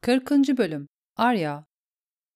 40. 0.00 0.30
Bölüm 0.58 0.88
Arya 1.16 1.64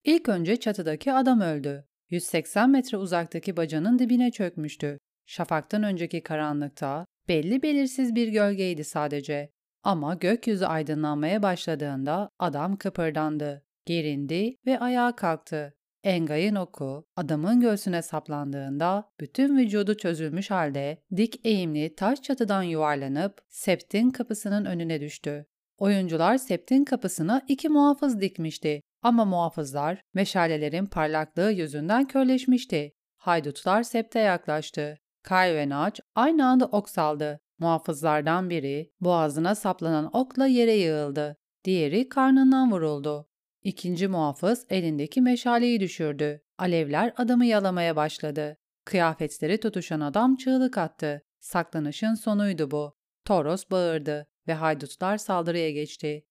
İlk 0.04 0.28
önce 0.28 0.56
çatıdaki 0.56 1.12
adam 1.12 1.40
öldü. 1.40 1.84
180 2.10 2.70
metre 2.70 2.96
uzaktaki 2.96 3.56
bacanın 3.56 3.98
dibine 3.98 4.30
çökmüştü. 4.30 4.98
Şafaktan 5.26 5.82
önceki 5.82 6.22
karanlıkta 6.22 7.06
belli 7.28 7.62
belirsiz 7.62 8.14
bir 8.14 8.28
gölgeydi 8.28 8.84
sadece. 8.84 9.50
Ama 9.82 10.14
gökyüzü 10.14 10.64
aydınlanmaya 10.64 11.42
başladığında 11.42 12.28
adam 12.38 12.76
kıpırdandı, 12.76 13.64
gerindi 13.86 14.56
ve 14.66 14.78
ayağa 14.78 15.16
kalktı. 15.16 15.74
Engay'ın 16.04 16.54
oku 16.54 17.06
adamın 17.16 17.60
göğsüne 17.60 18.02
saplandığında 18.02 19.10
bütün 19.20 19.58
vücudu 19.58 19.96
çözülmüş 19.96 20.50
halde 20.50 21.02
dik 21.16 21.46
eğimli 21.46 21.94
taş 21.94 22.22
çatıdan 22.22 22.62
yuvarlanıp 22.62 23.40
septin 23.48 24.10
kapısının 24.10 24.64
önüne 24.64 25.00
düştü. 25.00 25.46
Oyuncular 25.82 26.38
septin 26.38 26.84
kapısına 26.84 27.42
iki 27.48 27.68
muhafız 27.68 28.20
dikmişti 28.20 28.82
ama 29.02 29.24
muhafızlar 29.24 30.02
meşalelerin 30.14 30.86
parlaklığı 30.86 31.52
yüzünden 31.52 32.04
körleşmişti. 32.04 32.92
Haydutlar 33.16 33.82
septe 33.82 34.18
yaklaştı. 34.18 34.98
Kyle 35.28 35.56
ve 35.56 35.68
Naç 35.68 36.00
aynı 36.14 36.46
anda 36.46 36.64
ok 36.66 36.88
saldı. 36.88 37.40
Muhafızlardan 37.58 38.50
biri 38.50 38.90
boğazına 39.00 39.54
saplanan 39.54 40.10
okla 40.16 40.46
yere 40.46 40.72
yığıldı. 40.74 41.36
Diğeri 41.64 42.08
karnından 42.08 42.72
vuruldu. 42.72 43.28
İkinci 43.62 44.08
muhafız 44.08 44.66
elindeki 44.70 45.20
meşaleyi 45.20 45.80
düşürdü. 45.80 46.40
Alevler 46.58 47.12
adamı 47.16 47.46
yalamaya 47.46 47.96
başladı. 47.96 48.56
Kıyafetleri 48.84 49.60
tutuşan 49.60 50.00
adam 50.00 50.36
çığlık 50.36 50.78
attı. 50.78 51.22
Saklanışın 51.40 52.14
sonuydu 52.14 52.70
bu. 52.70 52.94
Toros 53.24 53.64
bağırdı 53.70 54.31
ve 54.48 54.54
haydutlar 54.54 55.18
saldırıya 55.18 55.70
geçti. 55.70 56.24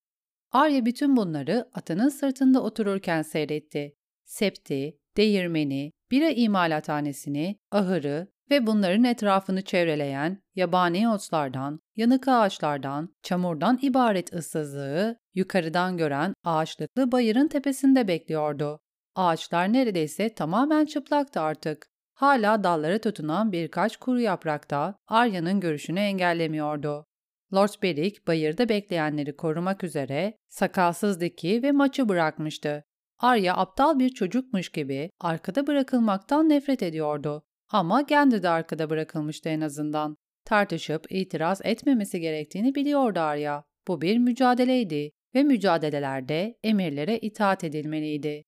Arya 0.52 0.86
bütün 0.86 1.18
bunları 1.18 1.70
atının 1.74 2.10
sırtında 2.10 2.64
otururken 2.64 3.22
seyretti. 3.22 3.96
Septi, 4.24 4.98
değirmeni, 5.18 5.92
bira 6.12 6.30
imalathanesini, 6.30 7.60
ahırı 7.72 8.28
ve 8.52 8.68
bunların 8.68 9.04
etrafını 9.04 9.62
çevreleyen 9.62 10.42
yabani 10.56 11.10
otlardan, 11.10 11.80
yanık 11.96 12.28
ağaçlardan, 12.28 13.16
çamurdan 13.24 13.80
ibaret 13.82 14.34
ıssızlığı 14.34 15.18
yukarıdan 15.34 15.98
gören 15.98 16.34
ağaçlıklı 16.44 17.12
bayırın 17.12 17.48
tepesinde 17.48 18.08
bekliyordu. 18.08 18.80
Ağaçlar 19.16 19.74
neredeyse 19.74 20.34
tamamen 20.34 20.86
çıplaktı 20.86 21.42
artık. 21.42 21.88
Hala 22.14 22.64
dallara 22.64 23.02
tutunan 23.02 23.52
birkaç 23.52 23.98
kuru 23.98 24.20
yaprakta 24.20 24.96
Arya'nın 25.08 25.60
görüşünü 25.60 26.00
engellemiyordu. 26.00 27.06
Lord 27.54 27.84
Beric 27.84 28.28
bayırda 28.28 28.70
bekleyenleri 28.70 29.36
korumak 29.36 29.84
üzere 29.84 30.38
sakalsız 30.50 31.22
Dick'i 31.22 31.64
ve 31.64 31.72
maçı 31.72 32.10
bırakmıştı. 32.10 32.84
Arya 33.20 33.56
aptal 33.56 34.00
bir 34.00 34.10
çocukmuş 34.10 34.70
gibi 34.70 35.10
arkada 35.20 35.68
bırakılmaktan 35.68 36.50
nefret 36.50 36.84
ediyordu. 36.84 37.44
Ama 37.70 38.02
Gendry 38.02 38.44
de 38.44 38.50
arkada 38.50 38.90
bırakılmıştı 38.90 39.50
en 39.50 39.62
azından. 39.62 40.18
Tartışıp 40.46 41.12
itiraz 41.12 41.62
etmemesi 41.64 42.20
gerektiğini 42.20 42.76
biliyordu 42.76 43.20
Arya. 43.20 43.64
Bu 43.88 44.02
bir 44.02 44.18
mücadeleydi 44.18 45.12
ve 45.36 45.44
mücadelelerde 45.44 46.58
emirlere 46.64 47.18
itaat 47.18 47.64
edilmeliydi. 47.64 48.44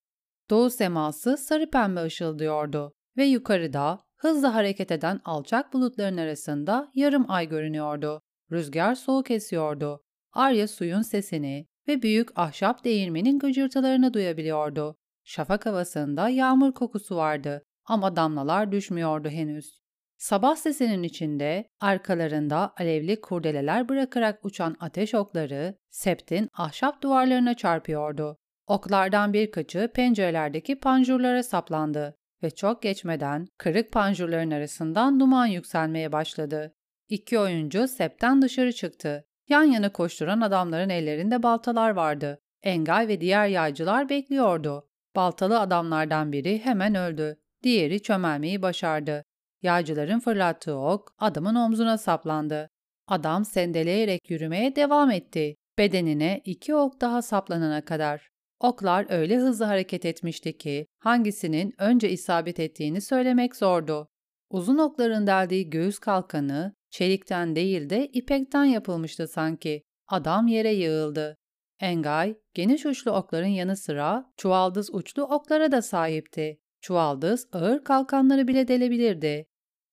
Doğu 0.50 0.70
seması 0.70 1.38
sarı 1.38 1.70
pembe 1.72 2.04
ışıldıyordu 2.04 2.94
ve 3.18 3.26
yukarıda 3.26 4.00
hızla 4.18 4.56
hareket 4.56 4.92
eden 4.92 5.20
alçak 5.26 5.74
bulutların 5.74 6.18
arasında 6.18 6.92
yarım 6.96 7.26
ay 7.28 7.50
görünüyordu. 7.50 8.22
Rüzgar 8.54 8.96
soğuk 8.96 9.32
esiyordu. 9.32 10.04
Arya 10.34 10.68
suyun 10.68 11.02
sesini 11.02 11.68
ve 11.88 12.02
büyük 12.02 12.40
ahşap 12.40 12.84
değirmenin 12.84 13.40
gıcırtılarını 13.40 14.14
duyabiliyordu. 14.14 14.98
Şafak 15.24 15.66
havasında 15.66 16.30
yağmur 16.30 16.74
kokusu 16.74 17.16
vardı 17.16 17.66
ama 17.86 18.16
damlalar 18.16 18.72
düşmüyordu 18.72 19.30
henüz. 19.30 19.84
Sabah 20.18 20.56
sesinin 20.56 21.04
içinde 21.04 21.68
arkalarında 21.80 22.74
alevli 22.78 23.22
kurdeleler 23.22 23.90
bırakarak 23.90 24.46
uçan 24.46 24.76
ateş 24.80 25.16
okları 25.16 25.78
septin 25.90 26.50
ahşap 26.54 27.02
duvarlarına 27.04 27.54
çarpıyordu. 27.54 28.38
Oklardan 28.68 29.34
birkaçı 29.34 29.92
pencerelerdeki 29.94 30.80
panjurlara 30.80 31.44
saplandı 31.44 32.18
ve 32.44 32.52
çok 32.52 32.82
geçmeden 32.82 33.48
kırık 33.58 33.92
panjurların 33.92 34.52
arasından 34.52 35.20
duman 35.20 35.46
yükselmeye 35.46 36.12
başladı. 36.12 36.74
İki 37.10 37.40
oyuncu 37.40 37.88
septen 37.88 38.42
dışarı 38.42 38.74
çıktı. 38.74 39.26
Yan 39.50 39.64
yana 39.64 39.92
koşturan 39.92 40.42
adamların 40.42 40.90
ellerinde 40.90 41.44
baltalar 41.44 41.90
vardı. 41.90 42.40
Engay 42.64 43.08
ve 43.08 43.22
diğer 43.22 43.48
yaycılar 43.48 44.10
bekliyordu. 44.10 44.88
Baltalı 45.16 45.60
adamlardan 45.60 46.32
biri 46.32 46.60
hemen 46.60 46.96
öldü. 46.96 47.38
Diğeri 47.64 48.02
çömelmeyi 48.02 48.62
başardı. 48.62 49.24
Yaycıların 49.62 50.20
fırlattığı 50.20 50.78
ok 50.78 51.16
adamın 51.20 51.56
omzuna 51.56 51.98
saplandı. 51.98 52.70
Adam 53.08 53.46
sendeleyerek 53.46 54.30
yürümeye 54.30 54.76
devam 54.76 55.12
etti. 55.12 55.56
Bedenine 55.78 56.42
iki 56.46 56.76
ok 56.76 57.02
daha 57.02 57.22
saplanana 57.22 57.86
kadar. 57.86 58.30
Oklar 58.60 59.06
öyle 59.10 59.38
hızlı 59.38 59.66
hareket 59.66 60.06
etmişti 60.06 60.58
ki 60.58 60.88
hangisinin 61.00 61.74
önce 61.78 62.10
isabet 62.10 62.60
ettiğini 62.60 63.02
söylemek 63.02 63.56
zordu. 63.56 64.08
Uzun 64.50 64.78
okların 64.78 65.28
deldiği 65.28 65.70
göğüs 65.70 66.00
kalkanı 66.00 66.76
çelikten 66.94 67.56
değil 67.56 67.90
de 67.90 68.08
ipekten 68.08 68.64
yapılmıştı 68.64 69.28
sanki. 69.28 69.84
Adam 70.08 70.48
yere 70.48 70.74
yığıldı. 70.74 71.38
Engay, 71.80 72.36
geniş 72.54 72.86
uçlu 72.86 73.12
okların 73.12 73.46
yanı 73.46 73.78
sıra 73.78 74.34
çuvaldız 74.38 74.96
uçlu 74.96 75.24
oklara 75.24 75.72
da 75.72 75.82
sahipti. 75.82 76.60
Çuvaldız 76.82 77.48
ağır 77.52 77.84
kalkanları 77.84 78.48
bile 78.48 78.68
delebilirdi. 78.68 79.46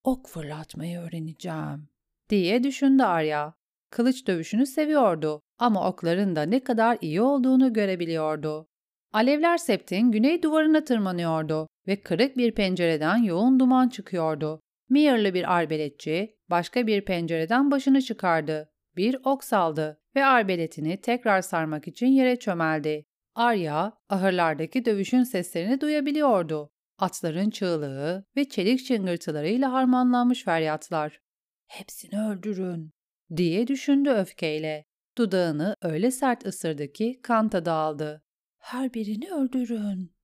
Ok 0.04 0.28
fırlatmayı 0.28 0.98
öğreneceğim, 0.98 1.88
diye 2.30 2.62
düşündü 2.62 3.02
Arya. 3.02 3.54
Kılıç 3.90 4.26
dövüşünü 4.26 4.66
seviyordu 4.66 5.42
ama 5.58 5.88
okların 5.88 6.36
da 6.36 6.42
ne 6.42 6.60
kadar 6.60 6.98
iyi 7.00 7.22
olduğunu 7.22 7.72
görebiliyordu. 7.72 8.66
Alevler 9.12 9.58
septin 9.58 10.10
güney 10.10 10.42
duvarına 10.42 10.84
tırmanıyordu 10.84 11.68
ve 11.86 12.00
kırık 12.00 12.36
bir 12.36 12.54
pencereden 12.54 13.16
yoğun 13.16 13.60
duman 13.60 13.88
çıkıyordu. 13.88 14.60
Miyerli 14.90 15.34
bir 15.34 15.56
arbeletçi 15.56 16.36
başka 16.50 16.86
bir 16.86 17.04
pencereden 17.04 17.70
başını 17.70 18.02
çıkardı. 18.02 18.70
Bir 18.96 19.16
ok 19.24 19.44
saldı 19.44 20.00
ve 20.16 20.24
arbeletini 20.24 21.00
tekrar 21.00 21.42
sarmak 21.42 21.88
için 21.88 22.06
yere 22.06 22.38
çömeldi. 22.38 23.06
Arya, 23.34 23.92
ahırlardaki 24.08 24.84
dövüşün 24.84 25.22
seslerini 25.22 25.80
duyabiliyordu. 25.80 26.70
Atların 26.98 27.50
çığlığı 27.50 28.24
ve 28.36 28.48
çelik 28.48 28.84
çıngırtılarıyla 28.86 29.72
harmanlanmış 29.72 30.44
feryatlar. 30.44 31.20
''Hepsini 31.66 32.20
öldürün.'' 32.20 32.92
diye 33.36 33.66
düşündü 33.66 34.10
öfkeyle. 34.10 34.84
Dudağını 35.18 35.74
öyle 35.82 36.10
sert 36.10 36.46
ısırdı 36.46 36.92
ki 36.92 37.20
kan 37.22 37.48
tadı 37.48 37.70
aldı. 37.70 38.22
''Her 38.58 38.94
birini 38.94 39.30
öldürün.'' 39.32 40.14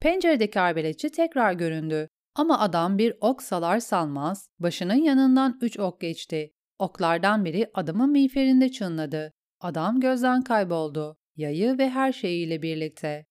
Penceredeki 0.00 0.60
arbeletçi 0.60 1.10
tekrar 1.10 1.52
göründü. 1.52 2.08
Ama 2.34 2.60
adam 2.60 2.98
bir 2.98 3.14
ok 3.20 3.42
salar 3.42 3.80
salmaz, 3.80 4.48
başının 4.58 4.94
yanından 4.94 5.58
üç 5.60 5.78
ok 5.78 6.00
geçti. 6.00 6.52
Oklardan 6.78 7.44
biri 7.44 7.70
adamın 7.74 8.10
miğferinde 8.10 8.72
çınladı. 8.72 9.32
Adam 9.60 10.00
gözden 10.00 10.42
kayboldu. 10.42 11.16
Yayı 11.36 11.78
ve 11.78 11.90
her 11.90 12.12
şeyiyle 12.12 12.62
birlikte. 12.62 13.26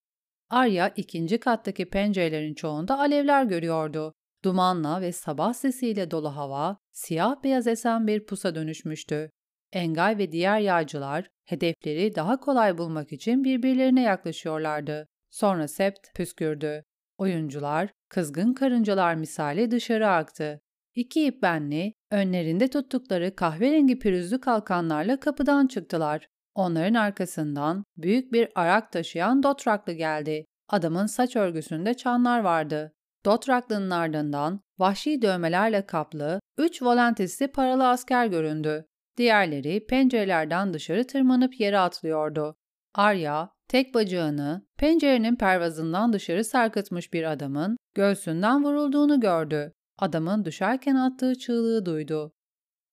Arya 0.50 0.88
ikinci 0.88 1.40
kattaki 1.40 1.90
pencerelerin 1.90 2.54
çoğunda 2.54 2.98
alevler 2.98 3.44
görüyordu. 3.44 4.14
Dumanla 4.44 5.00
ve 5.00 5.12
sabah 5.12 5.52
sesiyle 5.52 6.10
dolu 6.10 6.36
hava, 6.36 6.76
siyah 6.92 7.42
beyaz 7.44 7.66
esen 7.66 8.06
bir 8.06 8.26
pusa 8.26 8.54
dönüşmüştü. 8.54 9.30
Engay 9.72 10.18
ve 10.18 10.32
diğer 10.32 10.60
yağcılar 10.60 11.28
hedefleri 11.44 12.14
daha 12.14 12.40
kolay 12.40 12.78
bulmak 12.78 13.12
için 13.12 13.44
birbirlerine 13.44 14.02
yaklaşıyorlardı. 14.02 15.08
Sonra 15.30 15.68
Sept 15.68 16.14
püskürdü. 16.14 16.84
Oyuncular 17.18 17.90
kızgın 18.08 18.54
karıncalar 18.54 19.14
misali 19.14 19.70
dışarı 19.70 20.08
aktı. 20.08 20.60
İki 20.94 21.26
ip 21.26 21.42
benli, 21.42 21.94
önlerinde 22.10 22.68
tuttukları 22.68 23.36
kahverengi 23.36 23.98
pürüzlü 23.98 24.40
kalkanlarla 24.40 25.20
kapıdan 25.20 25.66
çıktılar. 25.66 26.28
Onların 26.54 26.94
arkasından 26.94 27.84
büyük 27.96 28.32
bir 28.32 28.48
arak 28.54 28.92
taşıyan 28.92 29.42
Dotraklı 29.42 29.92
geldi. 29.92 30.44
Adamın 30.68 31.06
saç 31.06 31.36
örgüsünde 31.36 31.94
çanlar 31.94 32.40
vardı. 32.40 32.92
Dotraklının 33.24 33.90
ardından 33.90 34.60
vahşi 34.78 35.22
dövmelerle 35.22 35.86
kaplı 35.86 36.40
üç 36.58 36.82
volantisli 36.82 37.48
paralı 37.48 37.88
asker 37.88 38.26
göründü. 38.26 38.86
Diğerleri 39.16 39.86
pencerelerden 39.86 40.74
dışarı 40.74 41.06
tırmanıp 41.06 41.60
yere 41.60 41.78
atlıyordu. 41.78 42.56
Arya, 42.94 43.50
tek 43.68 43.94
bacağını 43.94 44.66
pencerenin 44.76 45.36
pervazından 45.36 46.12
dışarı 46.12 46.44
sarkıtmış 46.44 47.12
bir 47.12 47.32
adamın 47.32 47.76
göğsünden 47.94 48.64
vurulduğunu 48.64 49.20
gördü. 49.20 49.72
Adamın 49.98 50.44
düşerken 50.44 50.94
attığı 50.94 51.38
çığlığı 51.38 51.86
duydu. 51.86 52.32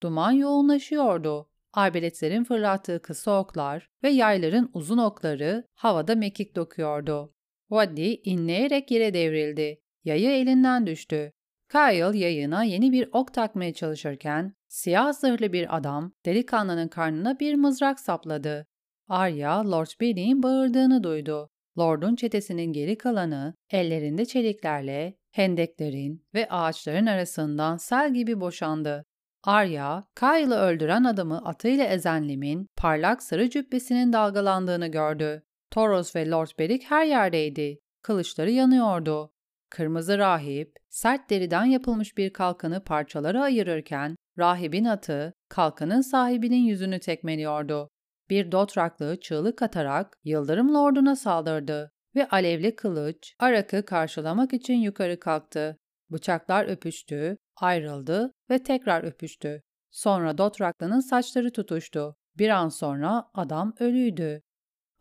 Duman 0.04 0.32
yoğunlaşıyordu. 0.32 1.50
Arbeletlerin 1.74 2.44
fırlattığı 2.44 3.02
kısa 3.02 3.40
oklar 3.40 3.88
ve 4.04 4.10
yayların 4.10 4.70
uzun 4.74 4.98
okları 4.98 5.64
havada 5.76 6.16
mekik 6.16 6.56
dokuyordu. 6.56 7.34
Waddy 7.70 8.14
inleyerek 8.24 8.92
yere 8.92 9.14
devrildi. 9.14 9.80
Yayı 10.04 10.30
elinden 10.30 10.88
düştü. 10.88 11.32
Kyle 11.72 12.18
yayına 12.18 12.64
yeni 12.64 12.92
bir 12.92 13.10
ok 13.12 13.34
takmaya 13.34 13.74
çalışırken 13.74 14.54
siyah 14.68 15.14
zırhlı 15.14 15.54
bir 15.54 15.78
adam 15.78 16.14
delikanlının 16.26 16.88
karnına 16.88 17.40
bir 17.40 17.56
mızrak 17.56 18.00
sapladı. 18.00 18.68
Arya, 19.12 19.72
Lord 19.72 19.88
Benny'in 20.02 20.44
bağırdığını 20.44 21.04
duydu. 21.04 21.50
Lord'un 21.80 22.16
çetesinin 22.16 22.74
geri 22.74 22.98
kalanı 22.98 23.54
ellerinde 23.70 24.26
çeliklerle 24.26 25.18
hendeklerin 25.32 26.26
ve 26.34 26.50
ağaçların 26.50 27.06
arasından 27.06 27.78
sel 27.78 28.14
gibi 28.14 28.40
boşandı. 28.40 29.06
Arya, 29.44 30.04
Kyle'ı 30.16 30.58
öldüren 30.58 31.04
adamı 31.04 31.46
atıyla 31.46 31.86
ezen 31.86 32.30
Lim'in 32.30 32.68
parlak 32.78 33.24
sarı 33.24 33.50
cübbesinin 33.50 34.14
dalgalandığını 34.14 34.88
gördü. 34.88 35.44
Toros 35.72 36.16
ve 36.16 36.30
Lord 36.30 36.60
Beric 36.60 36.86
her 36.86 37.06
yerdeydi. 37.06 37.80
Kılıçları 38.04 38.52
yanıyordu. 38.52 39.32
Kırmızı 39.70 40.18
rahip, 40.18 40.76
sert 40.90 41.30
deriden 41.30 41.66
yapılmış 41.66 42.18
bir 42.18 42.34
kalkanı 42.34 42.84
parçalara 42.84 43.44
ayırırken, 43.44 44.16
rahibin 44.38 44.86
atı, 44.86 45.34
kalkanın 45.50 46.02
sahibinin 46.02 46.64
yüzünü 46.64 47.00
tekmeliyordu. 47.00 47.90
Bir 48.32 48.52
dotraklı 48.52 49.20
çığlık 49.20 49.62
atarak 49.62 50.18
Yıldırım 50.24 50.76
Lord'una 50.76 51.16
saldırdı 51.16 51.92
ve 52.16 52.28
alevli 52.28 52.76
kılıç 52.76 53.36
Arak'ı 53.40 53.86
karşılamak 53.86 54.54
için 54.54 54.74
yukarı 54.74 55.20
kalktı. 55.20 55.78
Bıçaklar 56.10 56.66
öpüştü, 56.66 57.38
ayrıldı 57.56 58.34
ve 58.50 58.64
tekrar 58.64 59.04
öpüştü. 59.04 59.62
Sonra 59.92 60.38
Dothraklı'nın 60.38 61.00
saçları 61.00 61.52
tutuştu. 61.52 62.16
Bir 62.38 62.50
an 62.50 62.70
sonra 62.70 63.30
adam 63.34 63.74
ölüydü. 63.80 64.42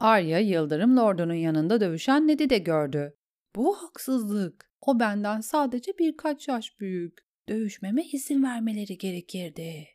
Arya, 0.01 0.39
Yıldırım 0.39 0.97
Lord'unun 0.97 1.35
yanında 1.35 1.81
dövüşen 1.81 2.29
Ned'i 2.29 2.51
de 2.51 2.59
gördü. 2.59 3.15
Bu 3.57 3.77
haksızlık. 3.83 4.71
O 4.81 5.01
benden 5.01 5.41
sadece 5.41 5.93
birkaç 5.99 6.49
yaş 6.49 6.81
büyük. 6.81 7.19
Dövüşmeme 7.49 8.05
izin 8.05 8.43
vermeleri 8.43 8.99
gerekirdi. 8.99 9.89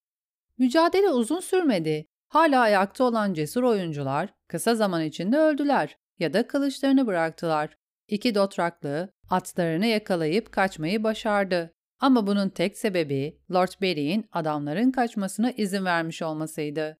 Mücadele 0.57 1.09
uzun 1.09 1.39
sürmedi. 1.39 2.07
Hala 2.27 2.61
ayakta 2.61 3.03
olan 3.03 3.33
cesur 3.33 3.63
oyuncular 3.63 4.33
kısa 4.47 4.75
zaman 4.75 5.03
içinde 5.03 5.37
öldüler 5.37 5.97
ya 6.19 6.33
da 6.33 6.47
kılıçlarını 6.47 7.07
bıraktılar. 7.07 7.77
İki 8.07 8.35
dotraklı 8.35 9.13
atlarını 9.29 9.85
yakalayıp 9.85 10.51
kaçmayı 10.51 11.03
başardı. 11.03 11.73
Ama 11.99 12.27
bunun 12.27 12.49
tek 12.49 12.77
sebebi 12.77 13.39
Lord 13.51 13.81
Barry'in 13.81 14.25
adamların 14.31 14.91
kaçmasına 14.91 15.51
izin 15.51 15.85
vermiş 15.85 16.21
olmasıydı. 16.21 16.97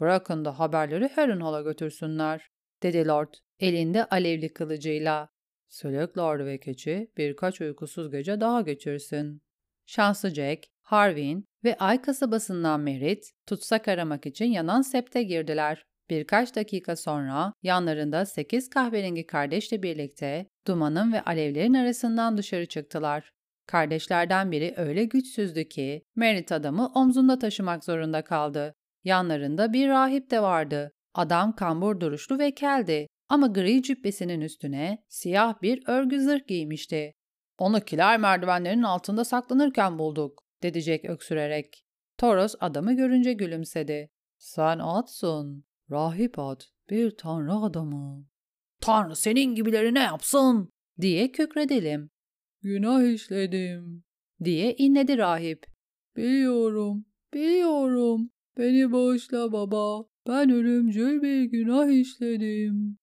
Bırakın 0.00 0.44
da 0.44 0.58
haberleri 0.58 1.08
Harrenhal'a 1.08 1.60
götürsünler, 1.60 2.50
dedi 2.82 3.06
Lord, 3.06 3.34
elinde 3.60 4.04
alevli 4.04 4.52
kılıcıyla. 4.52 5.28
Sülük 5.68 6.18
Lord 6.18 6.46
ve 6.46 6.60
keçi 6.60 7.12
birkaç 7.16 7.60
uykusuz 7.60 8.10
gece 8.10 8.40
daha 8.40 8.60
geçirsin. 8.60 9.42
Şanslı 9.86 10.30
Jack, 10.30 10.66
Harvin 10.82 11.44
ve 11.66 11.76
Ay 11.78 12.02
kasabasından 12.02 12.80
Merit, 12.80 13.32
tutsak 13.46 13.88
aramak 13.88 14.26
için 14.26 14.44
yanan 14.44 14.82
septe 14.82 15.22
girdiler. 15.22 15.84
Birkaç 16.10 16.56
dakika 16.56 16.96
sonra 16.96 17.52
yanlarında 17.62 18.26
sekiz 18.26 18.70
kahverengi 18.70 19.26
kardeşle 19.26 19.82
birlikte 19.82 20.46
dumanın 20.66 21.12
ve 21.12 21.22
alevlerin 21.22 21.74
arasından 21.74 22.38
dışarı 22.38 22.66
çıktılar. 22.66 23.30
Kardeşlerden 23.66 24.52
biri 24.52 24.74
öyle 24.76 25.04
güçsüzdü 25.04 25.68
ki 25.68 26.02
Merit 26.16 26.52
adamı 26.52 26.86
omzunda 26.86 27.38
taşımak 27.38 27.84
zorunda 27.84 28.24
kaldı. 28.24 28.74
Yanlarında 29.04 29.72
bir 29.72 29.88
rahip 29.88 30.30
de 30.30 30.42
vardı. 30.42 30.92
Adam 31.14 31.56
kambur 31.56 32.00
duruşlu 32.00 32.38
ve 32.38 32.54
keldi 32.54 33.06
ama 33.28 33.46
gri 33.46 33.82
cübbesinin 33.82 34.40
üstüne 34.40 35.04
siyah 35.08 35.62
bir 35.62 35.82
örgü 35.86 36.20
zırh 36.20 36.46
giymişti. 36.46 37.12
Onu 37.58 37.80
kiler 37.80 38.18
merdivenlerin 38.18 38.82
altında 38.82 39.24
saklanırken 39.24 39.98
bulduk, 39.98 40.45
dedi 40.66 40.80
Jack 40.80 41.04
öksürerek. 41.04 41.84
Toros 42.18 42.54
adamı 42.60 42.96
görünce 42.96 43.32
gülümsedi. 43.32 44.10
Sen 44.38 44.78
atsın, 44.78 45.64
rahip 45.90 46.38
at, 46.38 46.68
bir 46.90 47.16
tanrı 47.16 47.52
adamı. 47.52 48.26
Tanrı 48.80 49.16
senin 49.16 49.54
gibileri 49.54 49.94
ne 49.94 50.02
yapsın? 50.02 50.70
diye 51.00 51.32
kükredelim. 51.32 52.10
Günah 52.62 53.02
işledim, 53.02 54.04
diye 54.44 54.74
inledi 54.74 55.18
rahip. 55.18 55.66
Biliyorum, 56.16 57.04
biliyorum. 57.34 58.30
Beni 58.58 58.92
bağışla 58.92 59.52
baba. 59.52 60.04
Ben 60.28 60.50
ölümcül 60.50 61.22
bir 61.22 61.44
günah 61.44 61.88
işledim. 61.88 62.98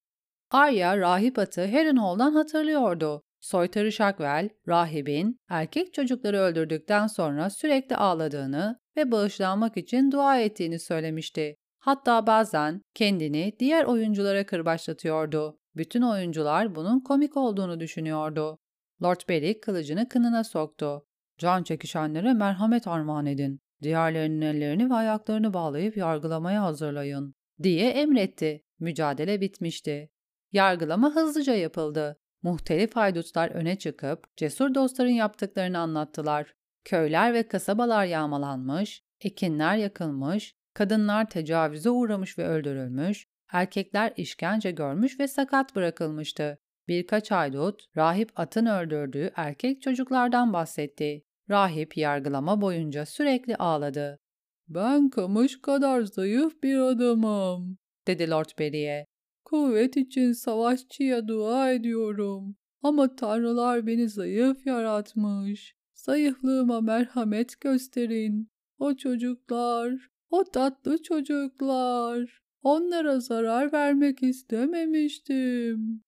Arya 0.51 0.97
rahip 0.97 1.39
atı 1.39 1.61
Harrenhal'dan 1.61 2.31
hatırlıyordu. 2.31 3.23
Soytarı 3.43 3.91
Shackwell, 3.91 4.49
rahibin 4.67 5.39
erkek 5.49 5.93
çocukları 5.93 6.37
öldürdükten 6.37 7.07
sonra 7.07 7.49
sürekli 7.49 7.95
ağladığını 7.95 8.79
ve 8.97 9.11
bağışlanmak 9.11 9.77
için 9.77 10.11
dua 10.11 10.39
ettiğini 10.39 10.79
söylemişti. 10.79 11.55
Hatta 11.79 12.27
bazen 12.27 12.81
kendini 12.93 13.53
diğer 13.59 13.83
oyunculara 13.83 14.45
kırbaçlatıyordu. 14.45 15.59
Bütün 15.75 16.01
oyuncular 16.01 16.75
bunun 16.75 16.99
komik 16.99 17.37
olduğunu 17.37 17.79
düşünüyordu. 17.79 18.57
Lord 19.03 19.19
Beric 19.29 19.59
kılıcını 19.59 20.09
kınına 20.09 20.43
soktu. 20.43 21.05
Can 21.37 21.63
çekişenlere 21.63 22.33
merhamet 22.33 22.87
armağan 22.87 23.25
edin. 23.25 23.59
Diğerlerinin 23.81 24.41
ellerini 24.41 24.89
ve 24.89 24.93
ayaklarını 24.93 25.53
bağlayıp 25.53 25.97
yargılamaya 25.97 26.63
hazırlayın, 26.63 27.35
diye 27.63 27.89
emretti. 27.89 28.63
Mücadele 28.79 29.41
bitmişti. 29.41 30.09
Yargılama 30.51 31.15
hızlıca 31.15 31.55
yapıldı. 31.55 32.17
Muhtelif 32.43 32.95
haydutlar 32.95 33.49
öne 33.49 33.75
çıkıp 33.75 34.37
cesur 34.37 34.73
dostların 34.73 35.09
yaptıklarını 35.09 35.79
anlattılar. 35.79 36.53
Köyler 36.85 37.33
ve 37.33 37.47
kasabalar 37.47 38.05
yağmalanmış, 38.05 39.03
ekinler 39.21 39.75
yakılmış, 39.75 40.55
kadınlar 40.73 41.29
tecavüze 41.29 41.89
uğramış 41.89 42.37
ve 42.37 42.47
öldürülmüş, 42.47 43.27
erkekler 43.51 44.13
işkence 44.17 44.71
görmüş 44.71 45.19
ve 45.19 45.27
sakat 45.27 45.75
bırakılmıştı. 45.75 46.59
Birkaç 46.87 47.31
haydut, 47.31 47.85
rahip 47.97 48.31
atın 48.35 48.65
öldürdüğü 48.65 49.31
erkek 49.35 49.81
çocuklardan 49.81 50.53
bahsetti. 50.53 51.23
Rahip 51.49 51.97
yargılama 51.97 52.61
boyunca 52.61 53.05
sürekli 53.05 53.55
ağladı. 53.55 54.19
Ben 54.67 55.09
kamış 55.09 55.61
kadar 55.61 56.01
zayıf 56.01 56.63
bir 56.63 56.77
adamım, 56.77 57.77
dedi 58.07 58.29
Lord 58.29 58.59
Berry'e. 58.59 59.12
Kuvvet 59.45 59.97
için 59.97 60.31
savaşçıya 60.31 61.27
dua 61.27 61.71
ediyorum. 61.71 62.55
Ama 62.81 63.15
tanrılar 63.15 63.87
beni 63.87 64.09
zayıf 64.09 64.65
yaratmış. 64.67 65.75
Zayıflığıma 65.93 66.81
merhamet 66.81 67.61
gösterin. 67.61 68.49
O 68.79 68.95
çocuklar, 68.95 70.09
o 70.29 70.43
tatlı 70.43 71.03
çocuklar. 71.03 72.41
Onlara 72.61 73.19
zarar 73.19 73.73
vermek 73.73 74.23
istememiştim. 74.23 76.03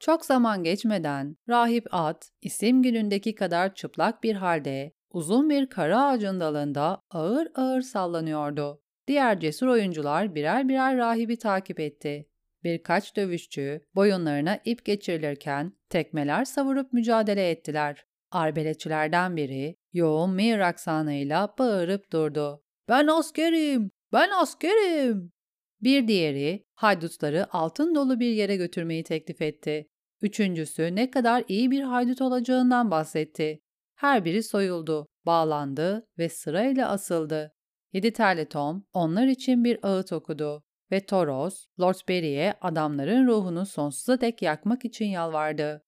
Çok 0.00 0.24
zaman 0.24 0.64
geçmeden 0.64 1.36
rahip 1.48 1.86
at 1.90 2.30
isim 2.42 2.82
günündeki 2.82 3.34
kadar 3.34 3.74
çıplak 3.74 4.22
bir 4.22 4.34
halde 4.34 4.92
uzun 5.10 5.50
bir 5.50 5.66
kara 5.66 6.04
ağacın 6.04 6.40
dalında 6.40 7.02
ağır 7.10 7.48
ağır 7.54 7.82
sallanıyordu. 7.82 8.82
Diğer 9.06 9.40
cesur 9.40 9.66
oyuncular 9.66 10.34
birer 10.34 10.68
birer 10.68 10.96
rahibi 10.96 11.38
takip 11.38 11.80
etti. 11.80 12.27
Birkaç 12.64 13.16
dövüşçü 13.16 13.80
boyunlarına 13.94 14.58
ip 14.64 14.84
geçirilirken 14.84 15.72
tekmeler 15.88 16.44
savurup 16.44 16.92
mücadele 16.92 17.50
ettiler. 17.50 18.04
Arbeletçilerden 18.30 19.36
biri 19.36 19.76
yoğun 19.92 20.30
mir 20.30 20.58
aksanıyla 20.58 21.54
bağırıp 21.58 22.12
durdu. 22.12 22.62
Ben 22.88 23.06
askerim! 23.06 23.90
Ben 24.12 24.30
askerim! 24.30 25.32
Bir 25.80 26.08
diğeri 26.08 26.64
haydutları 26.74 27.54
altın 27.54 27.94
dolu 27.94 28.20
bir 28.20 28.30
yere 28.30 28.56
götürmeyi 28.56 29.04
teklif 29.04 29.42
etti. 29.42 29.88
Üçüncüsü 30.22 30.94
ne 30.96 31.10
kadar 31.10 31.44
iyi 31.48 31.70
bir 31.70 31.82
haydut 31.82 32.20
olacağından 32.20 32.90
bahsetti. 32.90 33.60
Her 33.94 34.24
biri 34.24 34.42
soyuldu, 34.42 35.08
bağlandı 35.26 36.06
ve 36.18 36.28
sırayla 36.28 36.90
asıldı. 36.90 37.52
Yedi 37.92 38.12
terli 38.12 38.48
Tom 38.48 38.86
onlar 38.92 39.26
için 39.26 39.64
bir 39.64 39.78
ağıt 39.82 40.12
okudu 40.12 40.62
ve 40.92 41.06
Toros, 41.06 41.66
Lord 41.80 42.08
Barry'e 42.08 42.54
adamların 42.60 43.26
ruhunu 43.26 43.66
sonsuza 43.66 44.20
dek 44.20 44.42
yakmak 44.42 44.84
için 44.84 45.06
yalvardı. 45.06 45.82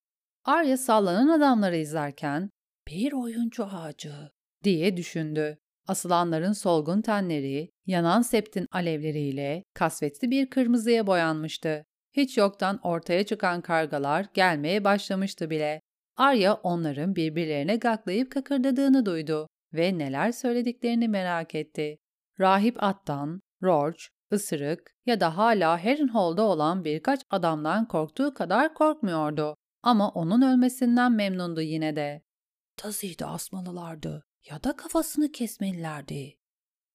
Arya 0.45 0.77
sallanan 0.77 1.29
adamları 1.29 1.77
izlerken 1.77 2.51
bir 2.89 3.13
oyuncu 3.13 3.65
ağacı 3.65 4.13
diye 4.65 4.97
düşündü. 4.97 5.59
Asılanların 5.89 6.53
solgun 6.53 7.03
tenleri, 7.03 7.71
yanan 7.87 8.23
septin 8.23 8.67
alevleriyle 8.73 9.65
kasvetli 9.75 10.31
bir 10.31 10.51
kırmızıya 10.51 11.07
boyanmıştı. 11.07 11.85
Hiç 12.13 12.39
yoktan 12.39 12.81
ortaya 12.83 13.27
çıkan 13.27 13.61
kargalar 13.61 14.27
gelmeye 14.35 14.85
başlamıştı 14.85 15.51
bile. 15.51 15.81
Arya 16.17 16.55
onların 16.55 17.17
birbirlerine 17.17 17.77
gaklayıp 17.77 18.33
kakırdadığını 18.33 19.07
duydu 19.07 19.47
ve 19.75 19.99
neler 19.99 20.33
söylediklerini 20.33 21.09
merak 21.09 21.55
etti. 21.55 21.99
Rahip 22.41 22.83
attan, 22.83 23.41
Roach, 23.63 24.09
ısırık 24.33 24.95
ya 25.07 25.21
da 25.21 25.37
hala 25.37 25.85
Harrenhal'da 25.85 26.43
olan 26.43 26.85
birkaç 26.85 27.21
adamdan 27.31 27.89
korktuğu 27.89 28.35
kadar 28.35 28.75
korkmuyordu. 28.75 29.57
Ama 29.83 30.09
onun 30.09 30.43
ölmesinden 30.43 31.13
memnundu 31.13 31.61
yine 31.61 31.97
de. 31.97 32.23
Tazıyı 32.77 33.19
da 33.19 33.27
asmalılardı 33.27 34.25
ya 34.51 34.63
da 34.63 34.77
kafasını 34.77 35.33
kesmelilerdi. 35.33 36.39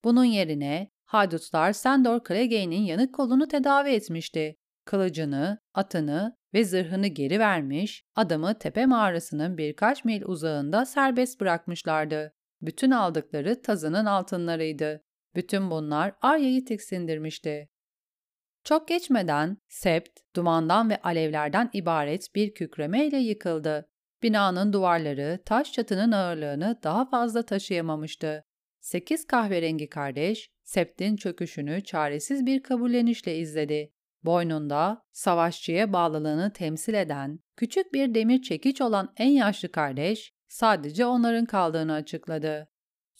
Bunun 0.03 0.23
yerine 0.23 0.91
haydutlar 1.05 1.73
Sandor 1.73 2.19
Clegane'in 2.27 2.83
yanık 2.83 3.13
kolunu 3.13 3.47
tedavi 3.47 3.89
etmişti. 3.89 4.55
Kılıcını, 4.85 5.59
atını 5.73 6.37
ve 6.53 6.63
zırhını 6.63 7.07
geri 7.07 7.39
vermiş, 7.39 8.03
adamı 8.15 8.59
tepe 8.59 8.85
mağarasının 8.85 9.57
birkaç 9.57 10.05
mil 10.05 10.21
uzağında 10.25 10.85
serbest 10.85 11.41
bırakmışlardı. 11.41 12.33
Bütün 12.61 12.91
aldıkları 12.91 13.61
tazının 13.61 14.05
altınlarıydı. 14.05 15.04
Bütün 15.35 15.71
bunlar 15.71 16.13
Arya'yı 16.21 16.65
tiksindirmişti. 16.65 17.69
Çok 18.63 18.87
geçmeden 18.87 19.57
sept, 19.67 20.19
dumandan 20.35 20.89
ve 20.89 21.01
alevlerden 21.01 21.69
ibaret 21.73 22.35
bir 22.35 22.53
kükremeyle 22.53 23.17
yıkıldı. 23.17 23.89
Binanın 24.23 24.73
duvarları 24.73 25.39
taş 25.45 25.73
çatının 25.73 26.11
ağırlığını 26.11 26.79
daha 26.83 27.05
fazla 27.09 27.45
taşıyamamıştı. 27.45 28.43
Sekiz 28.79 29.27
kahverengi 29.27 29.89
kardeş, 29.89 30.49
septin 30.63 31.15
çöküşünü 31.15 31.83
çaresiz 31.83 32.45
bir 32.45 32.63
kabullenişle 32.63 33.37
izledi. 33.37 33.91
Boynunda 34.23 35.01
savaşçıya 35.11 35.93
bağlılığını 35.93 36.53
temsil 36.53 36.93
eden 36.93 37.39
küçük 37.55 37.93
bir 37.93 38.15
demir 38.15 38.41
çekiç 38.41 38.81
olan 38.81 39.13
en 39.17 39.29
yaşlı 39.29 39.71
kardeş 39.71 40.33
sadece 40.47 41.05
onların 41.05 41.45
kaldığını 41.45 41.93
açıkladı. 41.93 42.67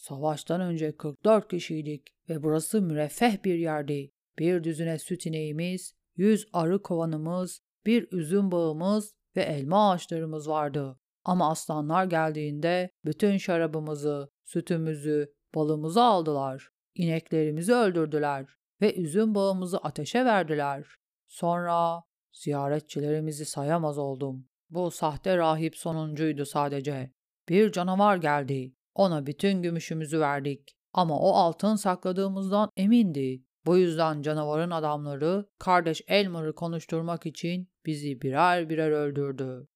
Savaştan 0.08 0.60
önce 0.60 0.96
44 0.96 1.48
kişiydik 1.48 2.14
ve 2.28 2.42
burası 2.42 2.82
müreffeh 2.82 3.44
bir 3.44 3.54
yerdi. 3.54 4.10
Bir 4.38 4.64
düzine 4.64 4.98
süt 4.98 5.26
ineğimiz, 5.26 5.94
yüz 6.16 6.46
arı 6.52 6.82
kovanımız, 6.82 7.60
bir 7.86 8.12
üzüm 8.12 8.50
bağımız 8.50 9.14
ve 9.36 9.42
elma 9.42 9.90
ağaçlarımız 9.90 10.48
vardı. 10.48 10.98
Ama 11.24 11.50
aslanlar 11.50 12.04
geldiğinde 12.04 12.90
bütün 13.04 13.36
şarabımızı, 13.36 14.30
sütümüzü, 14.44 15.32
balımızı 15.54 16.02
aldılar. 16.02 16.68
İneklerimizi 16.94 17.72
öldürdüler 17.72 18.46
ve 18.80 18.94
üzüm 18.94 19.34
bağımızı 19.34 19.78
ateşe 19.78 20.24
verdiler. 20.24 20.86
Sonra 21.28 22.02
ziyaretçilerimizi 22.32 23.44
sayamaz 23.44 23.98
oldum. 23.98 24.48
Bu 24.70 24.90
sahte 24.90 25.36
rahip 25.36 25.76
sonuncuydu 25.76 26.44
sadece. 26.44 27.12
Bir 27.48 27.72
canavar 27.72 28.16
geldi. 28.16 28.75
Ona 28.96 29.26
bütün 29.26 29.62
gümüşümüzü 29.62 30.20
verdik. 30.20 30.76
Ama 30.92 31.18
o 31.18 31.32
altın 31.32 31.76
sakladığımızdan 31.76 32.70
emindi. 32.76 33.42
Bu 33.66 33.78
yüzden 33.78 34.22
canavarın 34.22 34.70
adamları 34.70 35.46
kardeş 35.58 36.02
Elmer'ı 36.08 36.54
konuşturmak 36.54 37.26
için 37.26 37.68
bizi 37.86 38.22
birer 38.22 38.68
birer 38.68 38.90
öldürdü. 38.90 39.68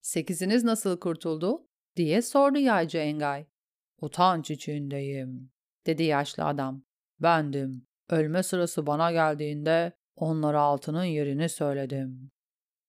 Sekiziniz 0.00 0.64
nasıl 0.64 1.00
kurtuldu? 1.00 1.66
diye 1.96 2.22
sordu 2.22 2.58
yaycı 2.58 2.98
Engay. 2.98 3.46
Utanç 4.00 4.50
içindeyim, 4.50 5.50
dedi 5.86 6.02
yaşlı 6.02 6.44
adam. 6.44 6.84
Bendim. 7.20 7.86
Ölme 8.10 8.42
sırası 8.42 8.86
bana 8.86 9.12
geldiğinde 9.12 9.92
onlara 10.16 10.60
altının 10.60 11.04
yerini 11.04 11.48
söyledim. 11.48 12.30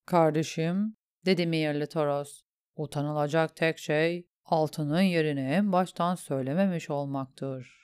Kardeşim, 0.06 0.96
dedi 1.26 1.48
Miyerli 1.48 1.88
Toros. 1.88 2.42
Utanılacak 2.76 3.56
tek 3.56 3.78
şey 3.78 4.29
altının 4.54 5.02
yerini 5.02 5.40
en 5.42 5.72
baştan 5.72 6.16
söylememiş 6.16 6.90
olmaktır. 6.90 7.80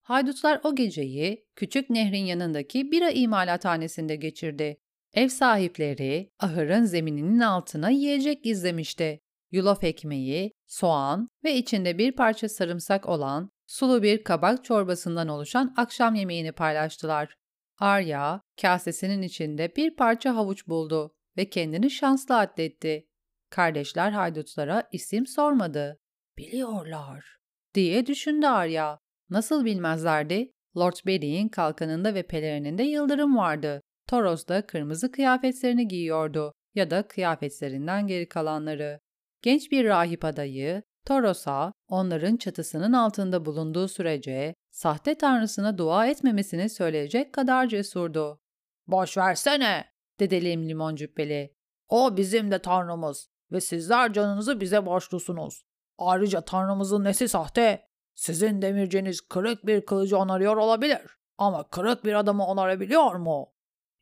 Haydutlar 0.00 0.60
o 0.64 0.74
geceyi 0.74 1.46
küçük 1.56 1.90
nehrin 1.90 2.24
yanındaki 2.24 2.92
bira 2.92 3.10
imalathanesinde 3.10 4.16
geçirdi. 4.16 4.76
Ev 5.14 5.28
sahipleri 5.28 6.30
ahırın 6.40 6.84
zemininin 6.84 7.40
altına 7.40 7.90
yiyecek 7.90 8.44
gizlemişti. 8.44 9.20
Yulaf 9.50 9.84
ekmeği, 9.84 10.52
soğan 10.66 11.28
ve 11.44 11.54
içinde 11.54 11.98
bir 11.98 12.12
parça 12.12 12.48
sarımsak 12.48 13.08
olan 13.08 13.50
sulu 13.66 14.02
bir 14.02 14.24
kabak 14.24 14.64
çorbasından 14.64 15.28
oluşan 15.28 15.74
akşam 15.76 16.14
yemeğini 16.14 16.52
paylaştılar. 16.52 17.34
Arya, 17.78 18.40
kasesinin 18.62 19.22
içinde 19.22 19.76
bir 19.76 19.96
parça 19.96 20.36
havuç 20.36 20.68
buldu 20.68 21.14
ve 21.36 21.50
kendini 21.50 21.90
şanslı 21.90 22.38
addetti. 22.38 23.09
Kardeşler 23.50 24.10
haydutlara 24.10 24.88
isim 24.92 25.26
sormadı. 25.26 25.98
Biliyorlar, 26.38 27.36
diye 27.74 28.06
düşündü 28.06 28.46
Arya. 28.46 28.98
Nasıl 29.30 29.64
bilmezlerdi? 29.64 30.52
Lord 30.76 31.06
Barry'in 31.06 31.48
kalkanında 31.48 32.14
ve 32.14 32.22
pelerininde 32.22 32.82
yıldırım 32.82 33.36
vardı. 33.36 33.82
Toros 34.06 34.48
da 34.48 34.66
kırmızı 34.66 35.12
kıyafetlerini 35.12 35.88
giyiyordu 35.88 36.52
ya 36.74 36.90
da 36.90 37.08
kıyafetlerinden 37.08 38.06
geri 38.06 38.28
kalanları. 38.28 39.00
Genç 39.42 39.72
bir 39.72 39.84
rahip 39.84 40.24
adayı, 40.24 40.82
Toros'a 41.06 41.72
onların 41.88 42.36
çatısının 42.36 42.92
altında 42.92 43.44
bulunduğu 43.46 43.88
sürece 43.88 44.54
sahte 44.70 45.14
tanrısına 45.14 45.78
dua 45.78 46.06
etmemesini 46.06 46.68
söyleyecek 46.70 47.32
kadar 47.32 47.66
cesurdu. 47.66 48.40
''Boş 48.86 49.16
versene!'' 49.16 49.90
dedi 50.20 50.44
lim 50.44 50.68
limon 50.68 50.96
cübbeli. 50.96 51.54
''O 51.88 52.16
bizim 52.16 52.50
de 52.50 52.58
tanrımız 52.58 53.28
ve 53.52 53.60
sizler 53.60 54.12
canınızı 54.12 54.60
bize 54.60 54.86
borçlusunuz. 54.86 55.62
Ayrıca 55.98 56.40
tanrımızın 56.40 57.04
nesi 57.04 57.28
sahte? 57.28 57.86
Sizin 58.14 58.62
demirciniz 58.62 59.20
kırık 59.20 59.66
bir 59.66 59.86
kılıcı 59.86 60.18
onarıyor 60.18 60.56
olabilir 60.56 61.00
ama 61.38 61.68
kırık 61.68 62.04
bir 62.04 62.14
adamı 62.14 62.46
onarabiliyor 62.46 63.14
mu? 63.14 63.52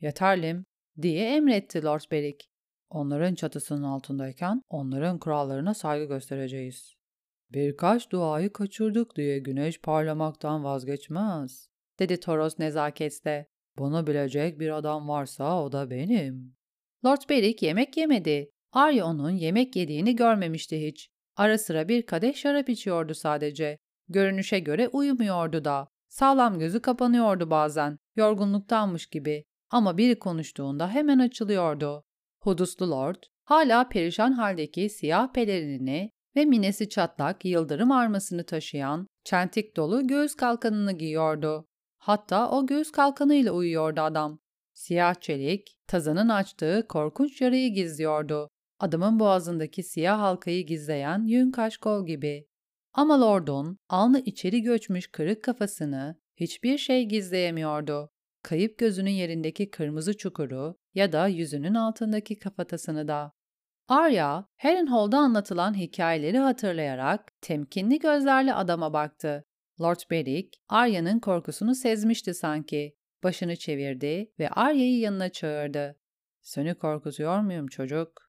Yeterlim 0.01 0.65
diye 1.03 1.37
emretti 1.37 1.85
Lord 1.85 2.01
Beric. 2.11 2.47
Onların 2.91 3.35
çatısının 3.35 3.83
altındayken 3.83 4.63
onların 4.69 5.19
kurallarına 5.19 5.75
saygı 5.75 6.05
göstereceğiz. 6.05 6.95
Birkaç 7.51 8.11
duayı 8.11 8.53
kaçırdık 8.53 9.17
diye 9.17 9.39
güneş 9.39 9.81
parlamaktan 9.81 10.65
vazgeçmez, 10.65 11.69
dedi 11.99 12.21
Toros 12.21 12.59
nezaketle. 12.59 13.47
Bunu 13.79 14.07
bilecek 14.07 14.61
bir 14.61 14.71
adam 14.71 15.09
varsa 15.09 15.63
o 15.63 15.73
da 15.73 15.91
benim. 15.91 16.57
Lord 17.05 17.29
Beric 17.29 17.67
yemek 17.67 17.97
yemedi. 17.97 18.51
Arya 18.79 19.07
onun 19.07 19.31
yemek 19.31 19.77
yediğini 19.77 20.17
görmemişti 20.17 20.87
hiç. 20.87 21.11
Ara 21.37 21.59
sıra 21.59 21.89
bir 21.89 22.07
kadeh 22.07 22.35
şarap 22.35 22.69
içiyordu 22.69 23.15
sadece. 23.15 23.79
Görünüşe 24.09 24.59
göre 24.59 24.89
uyumuyordu 24.89 25.65
da. 25.65 25.89
Sağlam 26.09 26.59
gözü 26.59 26.83
kapanıyordu 26.83 27.51
bazen, 27.51 27.99
yorgunluktanmış 28.17 29.07
gibi. 29.07 29.45
Ama 29.71 29.99
biri 29.99 30.19
konuştuğunda 30.19 30.91
hemen 30.91 31.19
açılıyordu. 31.19 32.05
Huduslu 32.43 32.91
Lord, 32.91 33.23
hala 33.45 33.89
perişan 33.89 34.33
haldeki 34.33 34.89
siyah 34.91 35.33
pelerinini 35.33 36.11
ve 36.37 36.45
minesi 36.45 36.89
çatlak 36.89 37.45
yıldırım 37.45 37.93
armasını 37.93 38.47
taşıyan 38.47 39.07
çentik 39.25 39.77
dolu 39.77 40.07
göğüs 40.07 40.35
kalkanını 40.35 40.93
giyiyordu. 40.93 41.67
Hatta 41.99 42.51
o 42.51 42.67
göğüs 42.67 42.93
kalkanıyla 42.93 43.53
uyuyordu 43.53 44.01
adam. 44.01 44.39
Siyah 44.75 45.15
çelik, 45.15 45.77
tazanın 45.87 46.29
açtığı 46.29 46.87
korkunç 46.89 47.41
yarayı 47.41 47.75
gizliyordu. 47.75 48.49
Adamın 48.81 49.19
boğazındaki 49.19 49.83
siyah 49.83 50.19
halkayı 50.19 50.67
gizleyen 50.67 51.27
yün 51.27 51.51
kaşkol 51.51 52.07
gibi. 52.07 52.47
Ama 52.93 53.21
Lord'un 53.21 53.79
alnı 53.89 54.21
içeri 54.21 54.63
göçmüş 54.63 55.07
kırık 55.07 55.45
kafasını 55.45 56.21
hiçbir 56.37 56.79
şey 56.79 57.05
gizleyemiyordu. 57.05 58.11
Kayıp 58.43 58.79
gözünün 58.79 59.11
yerindeki 59.11 59.71
kırmızı 59.71 60.17
çukuru 60.17 60.79
ya 60.95 61.13
da 61.13 61.27
yüzünün 61.27 61.75
altındaki 61.75 62.39
kafatasını 62.39 63.09
da. 63.09 63.33
Arya, 63.89 64.47
Harrenhal'da 64.57 65.19
anlatılan 65.19 65.75
hikayeleri 65.75 66.39
hatırlayarak 66.39 67.33
temkinli 67.41 67.99
gözlerle 67.99 68.55
adama 68.55 68.93
baktı. 68.93 69.45
Lord 69.81 70.01
Beric, 70.11 70.59
Arya'nın 70.69 71.21
korkusunu 71.21 71.75
sezmişti 71.75 72.35
sanki. 72.35 72.97
Başını 73.23 73.57
çevirdi 73.57 74.33
ve 74.39 74.49
Arya'yı 74.49 74.99
yanına 74.99 75.29
çağırdı. 75.29 75.97
Seni 76.41 76.75
korkutuyor 76.75 77.41
muyum 77.41 77.67
çocuk? 77.67 78.28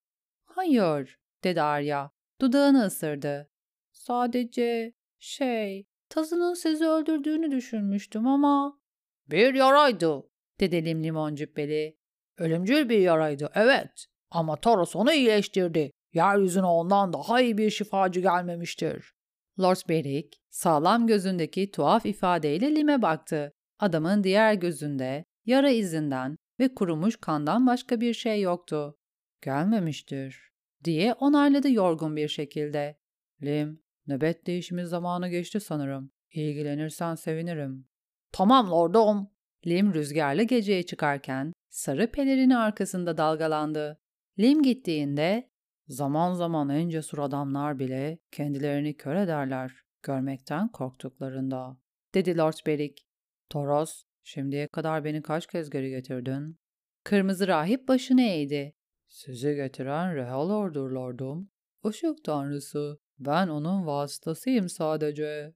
Hayır, 0.60 1.18
dedi 1.44 1.62
Arya. 1.62 2.10
Dudağını 2.40 2.84
ısırdı. 2.84 3.50
Sadece 3.92 4.92
şey, 5.18 5.86
tazının 6.08 6.54
sizi 6.54 6.86
öldürdüğünü 6.86 7.50
düşünmüştüm 7.50 8.26
ama... 8.26 8.80
Bir 9.26 9.54
yaraydı, 9.54 10.22
dedi 10.60 10.84
lim 10.84 11.34
cübbeli. 11.34 11.96
Ölümcül 12.38 12.88
bir 12.88 12.98
yaraydı, 12.98 13.50
evet. 13.54 14.06
Ama 14.30 14.56
Toros 14.56 14.96
onu 14.96 15.12
iyileştirdi. 15.12 15.90
Yeryüzüne 16.12 16.66
ondan 16.66 17.12
daha 17.12 17.40
iyi 17.40 17.58
bir 17.58 17.70
şifacı 17.70 18.20
gelmemiştir. 18.20 19.12
Lord 19.60 19.88
Beric, 19.88 20.38
sağlam 20.50 21.06
gözündeki 21.06 21.70
tuhaf 21.70 22.06
ifadeyle 22.06 22.76
Lim'e 22.76 23.02
baktı. 23.02 23.52
Adamın 23.78 24.24
diğer 24.24 24.54
gözünde 24.54 25.24
yara 25.44 25.70
izinden 25.70 26.36
ve 26.58 26.74
kurumuş 26.74 27.16
kandan 27.16 27.66
başka 27.66 28.00
bir 28.00 28.14
şey 28.14 28.40
yoktu. 28.40 28.96
Gelmemiştir, 29.42 30.49
diye 30.84 31.12
onayladı 31.12 31.70
yorgun 31.70 32.16
bir 32.16 32.28
şekilde. 32.28 32.98
Lim, 33.42 33.82
Nöbet 34.06 34.46
değişimi 34.46 34.86
zamanı 34.86 35.28
geçti 35.28 35.60
sanırım. 35.60 36.10
İlgilenirsen 36.32 37.14
sevinirim. 37.14 37.88
Tamam 38.32 38.70
lordum. 38.70 39.30
Lim 39.66 39.94
rüzgarlı 39.94 40.42
geceye 40.42 40.82
çıkarken 40.82 41.52
sarı 41.68 42.10
pelerini 42.10 42.56
arkasında 42.56 43.16
dalgalandı. 43.16 44.00
Lim 44.38 44.62
gittiğinde 44.62 45.50
zaman 45.88 46.32
zaman 46.32 46.68
en 46.68 46.88
cesur 46.88 47.18
adamlar 47.18 47.78
bile 47.78 48.18
kendilerini 48.32 48.96
kör 48.96 49.14
ederler 49.14 49.72
görmekten 50.02 50.68
korktuklarında, 50.68 51.76
dedi 52.14 52.38
Lord 52.38 52.66
Beric. 52.66 53.02
Toros, 53.50 54.02
şimdiye 54.24 54.68
kadar 54.68 55.04
beni 55.04 55.22
kaç 55.22 55.46
kez 55.46 55.70
geri 55.70 55.90
getirdin? 55.90 56.58
Kırmızı 57.04 57.48
rahip 57.48 57.88
başını 57.88 58.22
eğdi. 58.22 58.74
Sizi 59.10 59.54
getiren 59.54 60.16
Rehalor'dur 60.16 60.90
lordum. 60.90 61.50
Işık 61.88 62.24
tanrısı. 62.24 62.98
Ben 63.18 63.48
onun 63.48 63.86
vasıtasıyım 63.86 64.68
sadece. 64.68 65.54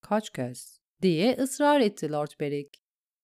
Kaç 0.00 0.30
kez? 0.30 0.80
diye 1.02 1.36
ısrar 1.36 1.80
etti 1.80 2.12
Lord 2.12 2.30
Beric. 2.40 2.70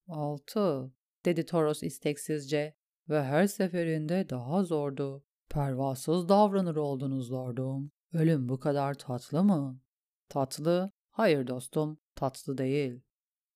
Altı, 0.09 0.93
dedi 1.25 1.47
Toros 1.47 1.83
isteksizce 1.83 2.75
ve 3.09 3.23
her 3.23 3.47
seferinde 3.47 4.29
daha 4.31 4.65
zordu. 4.65 5.25
Pervasız 5.49 6.29
davranır 6.29 6.77
oldunuz 6.77 7.33
lordum. 7.33 7.93
Ölüm 8.13 8.49
bu 8.49 8.59
kadar 8.59 8.95
tatlı 8.95 9.45
mı? 9.45 9.81
Tatlı? 10.29 10.91
Hayır 11.11 11.47
dostum, 11.47 11.99
tatlı 12.15 12.59
değil. 12.59 13.01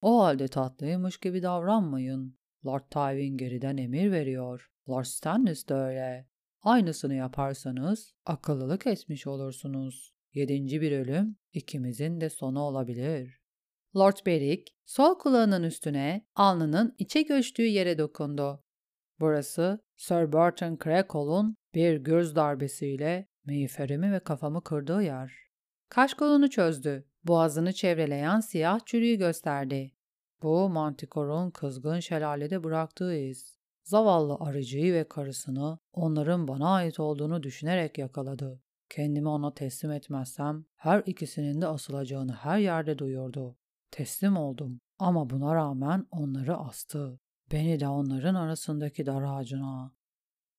O 0.01 0.23
halde 0.23 0.49
tatlıymış 0.49 1.21
gibi 1.21 1.43
davranmayın. 1.43 2.39
Lord 2.67 2.91
Tywin 2.91 3.37
geriden 3.37 3.77
emir 3.77 4.13
veriyor. 4.13 4.71
Lord 4.89 5.05
Stannis 5.05 5.69
de 5.69 5.75
öyle. 5.75 6.29
Aynısını 6.63 7.15
yaparsanız 7.15 8.15
akıllılık 8.27 8.87
etmiş 8.87 9.27
olursunuz. 9.27 10.15
Yedinci 10.35 10.81
bir 10.81 10.93
ölüm 10.93 11.37
ikimizin 11.53 12.21
de 12.21 12.31
sonu 12.31 12.61
olabilir. 12.61 13.41
Lord 13.97 14.17
Beric 14.27 14.65
sol 14.85 15.19
kulağının 15.19 15.63
üstüne 15.63 16.27
alnının 16.35 16.95
içe 16.99 17.23
göçtüğü 17.23 17.67
yere 17.67 17.99
dokundu. 17.99 18.65
Burası 19.21 19.81
Sir 19.97 20.33
Barton 20.33 20.79
Crackle'un 20.85 21.57
bir 21.75 21.97
göz 21.97 22.37
darbesiyle 22.37 23.29
miğferimi 23.45 24.13
ve 24.13 24.21
kafamı 24.21 24.65
kırdığı 24.65 25.03
yer. 25.03 25.33
Kaş 25.89 26.15
kolunu 26.15 26.51
çözdü. 26.51 27.09
Boğazını 27.25 27.73
çevreleyen 27.73 28.41
siyah 28.41 28.81
çürüğü 28.87 29.15
gösterdi. 29.15 29.93
Bu 30.43 30.69
Manticore'un 30.69 31.51
kızgın 31.51 32.01
şelalede 32.01 32.65
bıraktığı 32.65 33.15
iz. 33.15 33.57
Zavallı 33.85 34.37
arıcıyı 34.41 34.95
ve 34.95 35.09
karısını 35.09 35.79
onların 35.93 36.49
bana 36.49 36.75
ait 36.75 37.01
olduğunu 37.01 37.43
düşünerek 37.43 37.99
yakaladı. 37.99 38.61
Kendimi 38.89 39.29
ona 39.29 39.55
teslim 39.55 39.91
etmezsem 39.91 40.65
her 40.77 41.03
ikisinin 41.07 41.61
de 41.61 41.67
asılacağını 41.67 42.33
her 42.33 42.59
yerde 42.59 42.99
duyurdu. 42.99 43.57
Teslim 43.91 44.37
oldum 44.37 44.81
ama 44.99 45.31
buna 45.31 45.55
rağmen 45.55 46.07
onları 46.11 46.57
astı. 46.57 47.21
Beni 47.53 47.81
de 47.81 47.89
onların 47.89 48.35
arasındaki 48.35 49.07
dar 49.07 49.23
ağacına. 49.23 49.93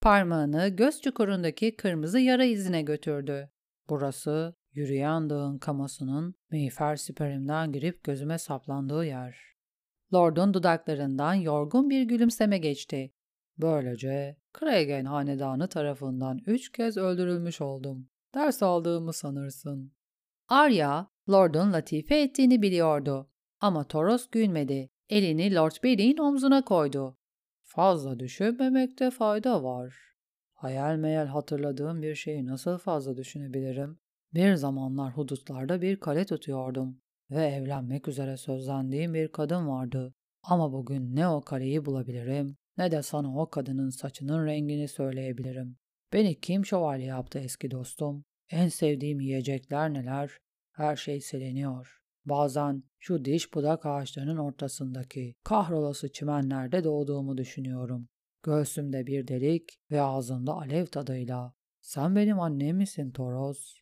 Parmağını 0.02 0.68
göz 0.68 1.02
çukurundaki 1.02 1.76
kırmızı 1.76 2.20
yara 2.20 2.44
izine 2.44 2.82
götürdü. 2.82 3.50
Burası 3.90 4.56
yürüyen 4.74 5.30
dağın 5.30 5.58
kamasının 5.58 6.36
miğfer 6.52 6.96
siperimden 6.96 7.72
girip 7.72 8.04
gözüme 8.04 8.38
saplandığı 8.38 9.06
yer. 9.06 9.57
Lord'un 10.14 10.54
dudaklarından 10.54 11.34
yorgun 11.34 11.90
bir 11.90 12.04
gülümseme 12.04 12.58
geçti. 12.58 13.14
Böylece 13.58 14.38
Craigen 14.60 15.06
hanedanı 15.06 15.68
tarafından 15.68 16.40
üç 16.46 16.72
kez 16.72 16.98
öldürülmüş 16.98 17.62
oldum. 17.62 18.10
Ders 18.36 18.64
aldığımı 18.64 19.14
sanırsın. 19.14 19.94
Arya, 20.48 21.08
Lord'un 21.30 21.74
latife 21.74 22.22
ettiğini 22.22 22.62
biliyordu. 22.62 23.30
Ama 23.60 23.84
Toros 23.84 24.28
gülmedi. 24.30 24.90
Elini 25.10 25.56
Lord 25.56 25.84
Berry'in 25.84 26.18
omzuna 26.18 26.66
koydu. 26.66 27.18
Fazla 27.64 28.20
düşünmemekte 28.20 29.12
fayda 29.12 29.64
var. 29.64 29.96
Hayal 30.54 30.96
meyal 30.96 31.28
hatırladığım 31.28 32.02
bir 32.02 32.16
şeyi 32.16 32.46
nasıl 32.46 32.78
fazla 32.78 33.18
düşünebilirim? 33.18 34.00
Bir 34.34 34.56
zamanlar 34.56 35.18
hudutlarda 35.18 35.82
bir 35.82 36.00
kale 36.00 36.26
tutuyordum 36.26 37.02
ve 37.32 37.46
evlenmek 37.48 38.08
üzere 38.08 38.38
sözlendiğim 38.38 39.14
bir 39.14 39.28
kadın 39.28 39.68
vardı. 39.68 40.14
Ama 40.44 40.74
bugün 40.74 41.16
ne 41.16 41.28
o 41.28 41.42
kaleyi 41.42 41.86
bulabilirim 41.86 42.58
ne 42.78 42.92
de 42.92 43.02
sana 43.02 43.38
o 43.42 43.50
kadının 43.50 43.90
saçının 43.90 44.46
rengini 44.46 44.88
söyleyebilirim. 44.88 45.78
Beni 46.14 46.40
kim 46.40 46.66
şövalye 46.66 47.06
yaptı 47.06 47.40
eski 47.40 47.72
dostum? 47.72 48.26
En 48.50 48.68
sevdiğim 48.68 49.20
yiyecekler 49.20 49.94
neler? 49.94 50.38
Her 50.72 50.96
şey 50.96 51.22
siliniyor. 51.22 51.98
Bazen 52.26 52.84
şu 53.00 53.26
diş 53.26 53.54
budak 53.54 53.86
ağaçlarının 53.86 54.38
ortasındaki 54.38 55.36
kahrolası 55.44 56.12
çimenlerde 56.12 56.84
doğduğumu 56.84 57.38
düşünüyorum. 57.38 58.08
Göğsümde 58.44 59.08
bir 59.08 59.28
delik 59.28 59.70
ve 59.92 60.02
ağzımda 60.02 60.54
alev 60.54 60.86
tadıyla. 60.86 61.54
Sen 61.82 62.16
benim 62.16 62.40
annem 62.40 62.78
misin 62.78 63.12
Toros? 63.12 63.74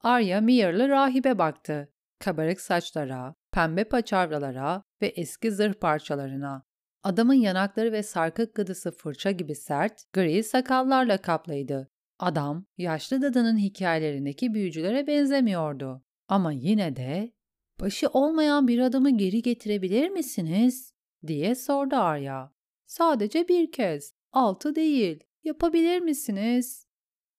Arya 0.00 0.40
Mear'lı 0.40 0.88
rahibe 0.88 1.38
baktı. 1.38 1.92
Kabarık 2.20 2.60
saçlara, 2.60 3.34
pembe 3.52 3.84
paçavralara 3.84 4.82
ve 5.02 5.06
eski 5.06 5.52
zırh 5.52 5.74
parçalarına. 5.74 6.62
Adamın 7.02 7.34
yanakları 7.34 7.92
ve 7.92 8.02
sarkık 8.02 8.54
gıdısı 8.54 8.90
fırça 8.90 9.30
gibi 9.30 9.54
sert, 9.54 10.12
gri 10.12 10.44
sakallarla 10.44 11.18
kaplıydı. 11.18 11.90
Adam, 12.18 12.64
yaşlı 12.78 13.22
dadının 13.22 13.58
hikayelerindeki 13.58 14.54
büyücülere 14.54 15.06
benzemiyordu. 15.06 16.02
Ama 16.28 16.52
yine 16.52 16.96
de 16.96 17.32
Başı 17.80 18.08
olmayan 18.08 18.68
bir 18.68 18.78
adamı 18.78 19.18
geri 19.18 19.42
getirebilir 19.42 20.08
misiniz? 20.08 20.94
diye 21.26 21.54
sordu 21.54 21.96
Arya. 21.96 22.52
Sadece 22.86 23.48
bir 23.48 23.72
kez, 23.72 24.14
altı 24.32 24.74
değil. 24.74 25.24
Yapabilir 25.44 26.00
misiniz? 26.00 26.86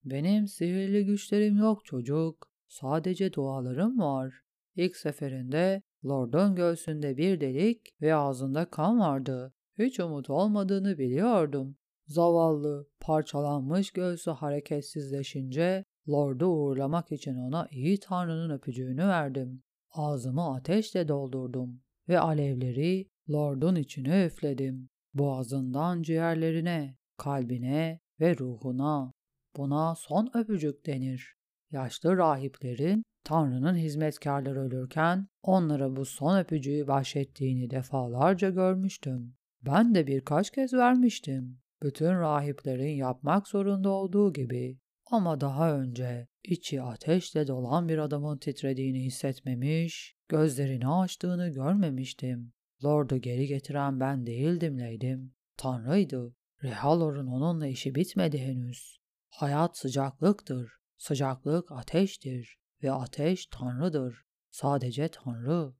Benim 0.04 0.48
sihirli 0.48 1.06
güçlerim 1.06 1.58
yok 1.58 1.86
çocuk. 1.86 2.52
Sadece 2.67 3.34
dualarım 3.34 4.00
var. 4.00 4.41
İlk 4.75 4.97
seferinde 4.97 5.81
Lord'un 6.05 6.55
göğsünde 6.55 7.17
bir 7.17 7.41
delik 7.41 8.01
ve 8.01 8.15
ağzında 8.15 8.65
kan 8.65 8.99
vardı. 8.99 9.53
Hiç 9.79 9.99
umut 9.99 10.29
olmadığını 10.29 10.97
biliyordum. 10.97 11.75
Zavallı, 12.07 12.88
parçalanmış 12.99 13.91
göğsü 13.91 14.31
hareketsizleşince 14.31 15.86
Lord'u 16.10 16.45
uğurlamak 16.45 17.12
için 17.12 17.36
ona 17.36 17.67
iyi 17.71 17.99
Tanrı'nın 17.99 18.49
öpücüğünü 18.49 19.07
verdim. 19.07 19.63
Ağzımı 19.91 20.55
ateşle 20.55 21.07
doldurdum 21.07 21.81
ve 22.10 22.19
alevleri 22.19 23.07
Lord'un 23.29 23.75
içine 23.75 24.25
üfledim. 24.25 24.89
Boğazından 25.13 26.01
ciğerlerine, 26.01 26.97
kalbine 27.17 27.99
ve 28.19 28.38
ruhuna. 28.38 29.12
Buna 29.57 29.95
son 29.95 30.29
öpücük 30.34 30.86
denir. 30.86 31.36
Yaşlı 31.71 32.17
rahiplerin 32.17 33.03
Tanrı'nın 33.23 33.75
hizmetkarları 33.75 34.62
ölürken 34.62 35.27
onlara 35.43 35.95
bu 35.95 36.05
son 36.05 36.39
öpücüğü 36.39 36.88
bahşettiğini 36.88 37.69
defalarca 37.69 38.49
görmüştüm. 38.49 39.36
Ben 39.62 39.95
de 39.95 40.07
birkaç 40.07 40.51
kez 40.51 40.73
vermiştim. 40.73 41.60
Bütün 41.84 42.12
rahiplerin 42.12 42.95
yapmak 42.95 43.47
zorunda 43.47 43.89
olduğu 43.89 44.34
gibi. 44.34 44.79
Ama 45.12 45.41
daha 45.41 45.73
önce 45.75 46.27
içi 46.43 46.81
ateşle 46.81 47.47
dolan 47.47 47.89
bir 47.89 47.97
adamın 47.97 48.38
titrediğini 48.38 49.03
hissetmemiş, 49.03 50.15
gözlerini 50.29 50.88
açtığını 50.88 51.49
görmemiştim. 51.49 52.53
Lord'u 52.86 53.17
geri 53.17 53.47
getiren 53.47 53.99
ben 53.99 54.25
değildim 54.25 54.79
Leydim. 54.79 55.34
Tanrıydı. 55.57 56.36
Rehalor'un 56.63 57.27
onunla 57.27 57.67
işi 57.67 57.95
bitmedi 57.95 58.38
henüz. 58.38 58.97
Hayat 59.29 59.77
sıcaklıktır. 59.77 60.71
Sıcaklık 60.97 61.71
ateştir 61.71 62.61
ve 62.84 62.91
ateş 62.91 63.46
Tanrı'dır. 63.46 64.24
Sadece 64.52 65.08
Tanrı. 65.08 65.74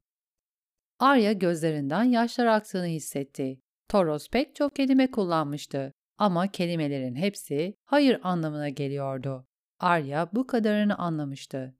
Arya 1.00 1.34
gözlerinden 1.34 2.04
yaşlar 2.04 2.46
aktığını 2.46 2.86
hissetti. 2.86 3.62
Toros 3.90 4.30
pek 4.30 4.56
çok 4.56 4.76
kelime 4.76 5.12
kullanmıştı 5.12 5.94
ama 6.18 6.48
kelimelerin 6.48 7.16
hepsi 7.16 7.76
hayır 7.86 8.20
anlamına 8.24 8.70
geliyordu. 8.70 9.48
Arya 9.80 10.30
bu 10.34 10.48
kadarını 10.48 10.98
anlamıştı. 10.98 11.76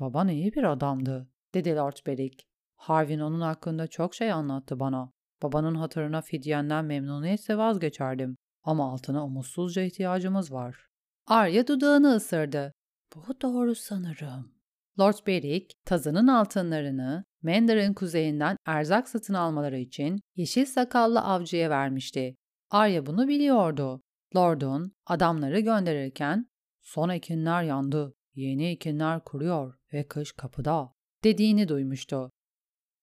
Baban 0.00 0.28
iyi 0.28 0.52
bir 0.52 0.64
adamdı, 0.64 1.28
dedi 1.54 1.76
Lord 1.76 1.96
Beric. 2.06 2.44
Harvin 2.76 3.20
onun 3.20 3.40
hakkında 3.40 3.86
çok 3.86 4.14
şey 4.14 4.32
anlattı 4.32 4.80
bana. 4.80 5.12
Babanın 5.42 5.74
hatırına 5.74 6.22
fidyenden 6.22 6.84
memnuniyetle 6.84 7.58
vazgeçerdim. 7.58 8.36
Ama 8.62 8.92
altına 8.92 9.24
umutsuzca 9.24 9.82
ihtiyacımız 9.82 10.52
var. 10.52 10.86
Arya 11.26 11.66
dudağını 11.66 12.14
ısırdı. 12.16 12.72
Bu 13.14 13.40
doğru 13.40 13.74
sanırım. 13.74 14.55
Lord 14.98 15.26
Beric, 15.26 15.66
tazının 15.84 16.26
altınlarını 16.26 17.24
Mandarin 17.42 17.94
kuzeyinden 17.94 18.56
erzak 18.66 19.08
satın 19.08 19.34
almaları 19.34 19.78
için 19.78 20.20
yeşil 20.36 20.64
sakallı 20.66 21.20
avcıya 21.20 21.70
vermişti. 21.70 22.36
Arya 22.70 23.06
bunu 23.06 23.28
biliyordu. 23.28 24.02
Lord'un 24.36 24.92
adamları 25.06 25.60
gönderirken 25.60 26.46
son 26.82 27.08
ekinler 27.08 27.62
yandı, 27.62 28.14
yeni 28.34 28.66
ekinler 28.66 29.24
kuruyor 29.24 29.74
ve 29.92 30.08
kış 30.08 30.32
kapıda 30.32 30.92
dediğini 31.24 31.68
duymuştu. 31.68 32.30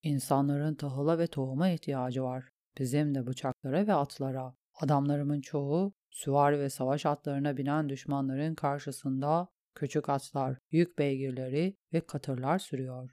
İnsanların 0.04 0.76
tahıla 0.76 1.20
ve 1.20 1.28
tohuma 1.28 1.70
ihtiyacı 1.70 2.24
var. 2.24 2.46
Bizim 2.78 3.16
de 3.16 3.28
bıçaklara 3.28 3.88
ve 3.88 3.94
atlara. 3.94 4.56
Adamlarımın 4.82 5.42
çoğu 5.42 5.94
süvari 6.12 6.60
ve 6.60 6.70
savaş 6.70 7.06
atlarına 7.06 7.58
binen 7.58 7.90
düşmanların 7.90 8.56
karşısında 8.56 9.48
küçük 9.76 10.10
atlar, 10.10 10.58
yük 10.72 11.00
beygirleri 11.00 11.78
ve 11.94 12.02
katırlar 12.02 12.60
sürüyor. 12.60 13.12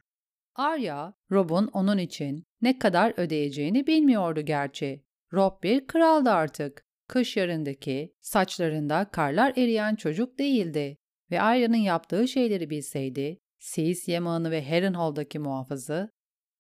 Arya, 0.55 1.15
Rob'un 1.31 1.67
onun 1.67 1.99
için 1.99 2.45
ne 2.63 2.79
kadar 2.79 3.15
ödeyeceğini 3.17 3.87
bilmiyordu 3.87 4.41
gerçi. 4.41 5.05
Rob 5.33 5.63
bir 5.63 5.87
kraldı 5.87 6.31
artık. 6.31 6.85
Kış 7.09 7.37
yarındaki, 7.37 8.15
saçlarında 8.21 9.05
karlar 9.13 9.53
eriyen 9.57 9.95
çocuk 9.95 10.39
değildi 10.39 10.99
ve 11.31 11.41
Arya'nın 11.41 11.77
yaptığı 11.77 12.29
şeyleri 12.29 12.71
bilseydi, 12.71 13.39
Sis 13.59 14.09
yamağını 14.09 14.51
ve 14.51 14.69
Harrenhal'daki 14.69 15.39
muhafızı, 15.39 16.11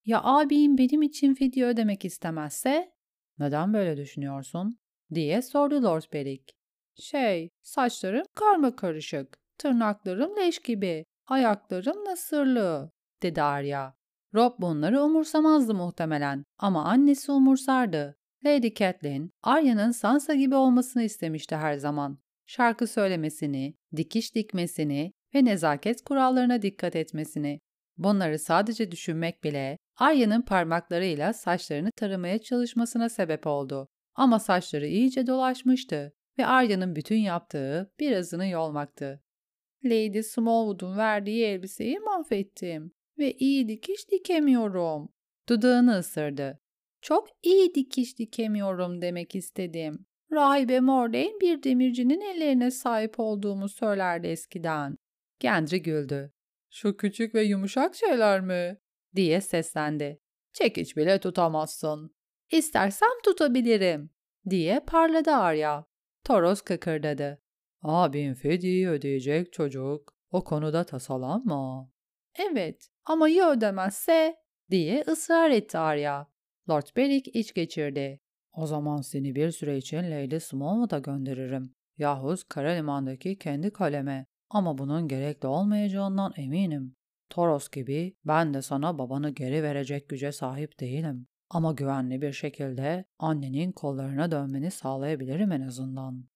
ya 0.04 0.20
abim 0.22 0.78
benim 0.78 1.02
için 1.02 1.34
fidye 1.34 1.66
ödemek 1.66 2.04
istemezse? 2.04 2.92
Neden 3.38 3.74
böyle 3.74 3.96
düşünüyorsun? 3.96 4.78
diye 5.14 5.42
sordu 5.42 5.82
Lord 5.82 6.02
Beric. 6.12 6.44
Şey, 6.94 7.50
saçlarım 7.62 8.24
karma 8.34 8.76
karışık, 8.76 9.38
tırnaklarım 9.60 10.36
leş 10.36 10.58
gibi, 10.58 11.04
ayaklarım 11.26 12.04
nasırlı, 12.04 12.90
dedi 13.22 13.42
Arya. 13.42 13.94
Rob 14.34 14.52
bunları 14.58 15.02
umursamazdı 15.02 15.74
muhtemelen 15.74 16.44
ama 16.58 16.84
annesi 16.84 17.32
umursardı. 17.32 18.16
Lady 18.44 18.74
Catelyn, 18.74 19.30
Arya'nın 19.42 19.90
Sansa 19.90 20.34
gibi 20.34 20.54
olmasını 20.54 21.02
istemişti 21.02 21.56
her 21.56 21.74
zaman. 21.74 22.18
Şarkı 22.46 22.86
söylemesini, 22.86 23.74
dikiş 23.96 24.34
dikmesini 24.34 25.12
ve 25.34 25.44
nezaket 25.44 26.04
kurallarına 26.04 26.62
dikkat 26.62 26.96
etmesini. 26.96 27.60
Bunları 27.96 28.38
sadece 28.38 28.90
düşünmek 28.90 29.44
bile 29.44 29.78
Arya'nın 29.96 30.42
parmaklarıyla 30.42 31.32
saçlarını 31.32 31.90
taramaya 31.96 32.38
çalışmasına 32.38 33.08
sebep 33.08 33.46
oldu. 33.46 33.88
Ama 34.14 34.38
saçları 34.38 34.86
iyice 34.86 35.26
dolaşmıştı 35.26 36.12
ve 36.38 36.46
Arya'nın 36.46 36.96
bütün 36.96 37.18
yaptığı 37.18 37.92
birazını 38.00 38.46
yolmaktı. 38.46 39.22
Lady 39.84 40.22
Smallwood'un 40.22 40.96
verdiği 40.96 41.44
elbiseyi 41.44 41.98
mahvettim 41.98 42.92
ve 43.18 43.32
iyi 43.32 43.68
dikiş 43.68 44.10
dikemiyorum. 44.10 45.08
Dudağını 45.48 45.98
ısırdı. 45.98 46.60
Çok 47.02 47.28
iyi 47.42 47.74
dikiş 47.74 48.18
dikemiyorum 48.18 49.02
demek 49.02 49.34
istedim. 49.34 50.06
Rahibe 50.32 50.80
Mordain 50.80 51.40
bir 51.40 51.62
demircinin 51.62 52.20
ellerine 52.20 52.70
sahip 52.70 53.14
olduğumu 53.20 53.68
söylerdi 53.68 54.26
eskiden. 54.26 54.96
Gendry 55.40 55.82
güldü. 55.82 56.32
Şu 56.70 56.96
küçük 56.96 57.34
ve 57.34 57.42
yumuşak 57.42 57.94
şeyler 57.94 58.40
mi? 58.40 58.78
diye 59.16 59.40
seslendi. 59.40 60.20
Çekiç 60.52 60.96
bile 60.96 61.20
tutamazsın. 61.20 62.14
İstersem 62.50 63.08
tutabilirim 63.24 64.10
diye 64.50 64.80
parladı 64.80 65.30
Arya. 65.30 65.84
Toros 66.24 66.60
kıkırdadı. 66.60 67.42
Abin 67.82 68.34
Fedi'yi 68.34 68.88
ödeyecek 68.88 69.52
çocuk. 69.52 70.14
O 70.30 70.44
konuda 70.44 70.84
tasalanma. 70.84 71.90
Evet 72.38 72.88
ama 73.04 73.28
ya 73.28 73.50
ödemezse 73.50 74.36
diye 74.70 75.04
ısrar 75.08 75.50
etti 75.50 75.78
Arya. 75.78 76.26
Lord 76.70 76.96
Beric 76.96 77.30
iç 77.30 77.54
geçirdi. 77.54 78.20
O 78.52 78.66
zaman 78.66 79.00
seni 79.00 79.34
bir 79.34 79.50
süre 79.50 79.76
için 79.76 80.02
Lady 80.10 80.40
Smallwood'a 80.40 80.98
gönderirim. 80.98 81.74
Yahut 81.98 82.48
Kara 82.48 82.70
Liman'daki 82.70 83.38
kendi 83.38 83.70
kaleme. 83.72 84.26
Ama 84.50 84.78
bunun 84.78 85.08
gerekli 85.08 85.48
olmayacağından 85.48 86.32
eminim. 86.36 86.96
Toros 87.30 87.68
gibi 87.68 88.16
ben 88.24 88.54
de 88.54 88.62
sana 88.62 88.98
babanı 88.98 89.30
geri 89.30 89.62
verecek 89.62 90.08
güce 90.08 90.32
sahip 90.32 90.80
değilim. 90.80 91.26
Ama 91.50 91.72
güvenli 91.72 92.22
bir 92.22 92.32
şekilde 92.32 93.04
annenin 93.18 93.72
kollarına 93.72 94.30
dönmeni 94.30 94.70
sağlayabilirim 94.70 95.52
en 95.52 95.60
azından. 95.60 96.29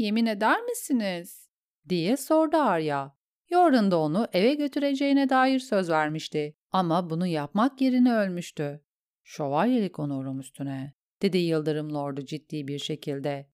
Yemin 0.00 0.26
eder 0.26 0.62
misiniz? 0.62 1.48
diye 1.88 2.16
sordu 2.16 2.56
Arya. 2.56 3.16
Yorun 3.50 3.90
da 3.90 3.98
onu 3.98 4.28
eve 4.32 4.54
götüreceğine 4.54 5.28
dair 5.28 5.58
söz 5.58 5.90
vermişti. 5.90 6.56
Ama 6.72 7.10
bunu 7.10 7.26
yapmak 7.26 7.80
yerine 7.80 8.14
ölmüştü. 8.14 8.80
Şövalyelik 9.24 9.98
onurum 9.98 10.40
üstüne, 10.40 10.94
dedi 11.22 11.38
Yıldırım 11.38 11.94
Lordu 11.94 12.24
ciddi 12.24 12.68
bir 12.68 12.78
şekilde. 12.78 13.50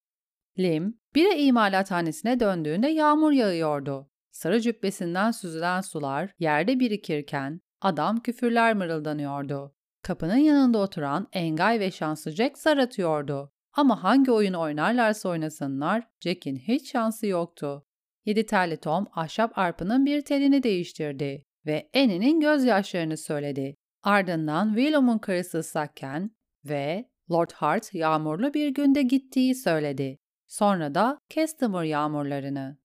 Lim, 0.59 1.00
bira 1.14 1.35
imalathanesine 1.35 2.40
döndüğünde 2.40 2.88
yağmur 2.88 3.32
yağıyordu. 3.32 4.11
Sarı 4.30 4.61
cübbesinden 4.61 5.30
süzülen 5.30 5.80
sular 5.80 6.35
yerde 6.38 6.80
birikirken 6.80 7.61
adam 7.80 8.20
küfürler 8.20 8.74
mırıldanıyordu. 8.74 9.74
Kapının 10.02 10.37
yanında 10.37 10.78
oturan 10.78 11.28
Engay 11.32 11.80
ve 11.80 11.90
şanslı 11.90 12.30
Jack 12.30 12.59
zar 12.59 12.76
atıyordu. 12.76 13.52
Ama 13.76 14.04
hangi 14.04 14.32
oyun 14.32 14.54
oynarlarsa 14.54 15.28
oynasınlar 15.28 16.06
Jack'in 16.20 16.56
hiç 16.56 16.92
şansı 16.92 17.26
yoktu. 17.26 17.86
Yedi 18.24 18.46
terli 18.46 18.76
Tom 18.76 19.06
ahşap 19.12 19.58
arpının 19.58 20.06
bir 20.06 20.20
telini 20.20 20.62
değiştirdi 20.62 21.44
ve 21.66 21.90
Annie'nin 21.96 22.40
gözyaşlarını 22.40 23.16
söyledi. 23.16 23.76
Ardından 24.02 24.74
Willem'un 24.74 25.18
karısı 25.18 25.58
ıslakken 25.58 26.30
ve 26.64 27.04
Lord 27.30 27.50
Hart 27.54 27.94
yağmurlu 27.94 28.54
bir 28.54 28.68
günde 28.68 29.02
gittiği 29.02 29.54
söyledi. 29.54 30.18
Sonra 30.46 30.94
da 30.94 31.18
Castamere 31.30 31.88
yağmurlarını. 31.88 32.78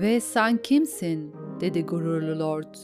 Ve 0.00 0.20
sen 0.20 0.62
kimsin? 0.62 1.34
dedi 1.60 1.82
gururlu 1.82 2.38
Lord. 2.38 2.74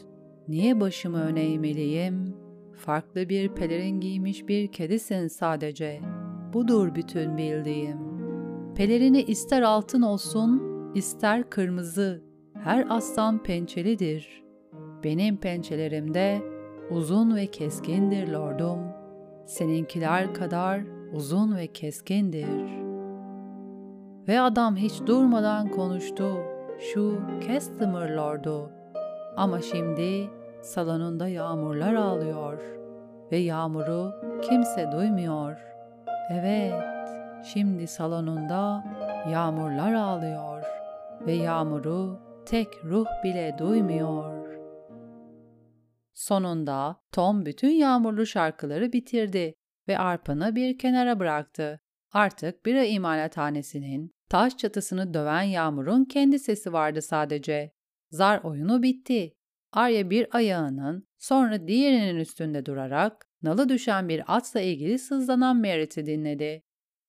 Niye 0.48 0.80
başımı 0.80 1.22
öne 1.22 1.42
eğmeliyim? 1.42 2.36
Farklı 2.76 3.28
bir 3.28 3.54
pelerin 3.54 4.00
giymiş 4.00 4.48
bir 4.48 4.72
kedisin 4.72 5.28
sadece. 5.28 6.00
Budur 6.56 6.94
bütün 6.94 7.36
bildiğim. 7.36 7.98
Pelerini 8.74 9.22
ister 9.22 9.62
altın 9.62 10.02
olsun, 10.02 10.62
ister 10.94 11.50
kırmızı. 11.50 12.22
Her 12.54 12.86
aslan 12.90 13.42
pençelidir. 13.42 14.44
Benim 15.04 15.36
pençelerimde 15.36 16.42
uzun 16.90 17.36
ve 17.36 17.46
keskindir 17.46 18.28
lordum. 18.28 18.78
Seninkiler 19.46 20.34
kadar 20.34 20.80
uzun 21.12 21.56
ve 21.56 21.66
keskindir.'' 21.66 22.86
Ve 24.28 24.40
adam 24.40 24.76
hiç 24.76 25.06
durmadan 25.06 25.68
konuştu. 25.68 26.32
Şu 26.78 27.18
Customer 27.46 28.16
Lord'u. 28.16 28.70
Ama 29.36 29.60
şimdi 29.60 30.30
salonunda 30.62 31.28
yağmurlar 31.28 31.94
ağlıyor. 31.94 32.58
Ve 33.32 33.36
yağmuru 33.36 34.12
kimse 34.42 34.92
duymuyor. 34.92 35.75
Evet, 36.30 37.08
şimdi 37.44 37.86
salonunda 37.86 38.84
yağmurlar 39.32 39.92
ağlıyor. 39.92 40.62
Ve 41.26 41.32
yağmuru 41.32 42.20
tek 42.46 42.84
ruh 42.84 43.06
bile 43.24 43.56
duymuyor. 43.58 44.46
Sonunda 46.14 46.96
Tom 47.12 47.46
bütün 47.46 47.70
yağmurlu 47.70 48.26
şarkıları 48.26 48.92
bitirdi 48.92 49.54
ve 49.88 49.98
arpanı 49.98 50.56
bir 50.56 50.78
kenara 50.78 51.18
bıraktı. 51.18 51.80
Artık 52.12 52.66
bira 52.66 52.84
imalathanesinin 52.84 54.16
Taş 54.28 54.56
çatısını 54.56 55.14
döven 55.14 55.42
Yağmur'un 55.42 56.04
kendi 56.04 56.38
sesi 56.38 56.72
vardı 56.72 57.02
sadece. 57.02 57.72
Zar 58.10 58.40
oyunu 58.44 58.82
bitti. 58.82 59.32
Arya 59.72 60.10
bir 60.10 60.36
ayağının, 60.36 61.08
sonra 61.18 61.68
diğerinin 61.68 62.16
üstünde 62.16 62.66
durarak 62.66 63.25
nalı 63.42 63.68
düşen 63.68 64.08
bir 64.08 64.36
atla 64.36 64.60
ilgili 64.60 64.98
sızlanan 64.98 65.56
Merit'i 65.56 66.06
dinledi. 66.06 66.62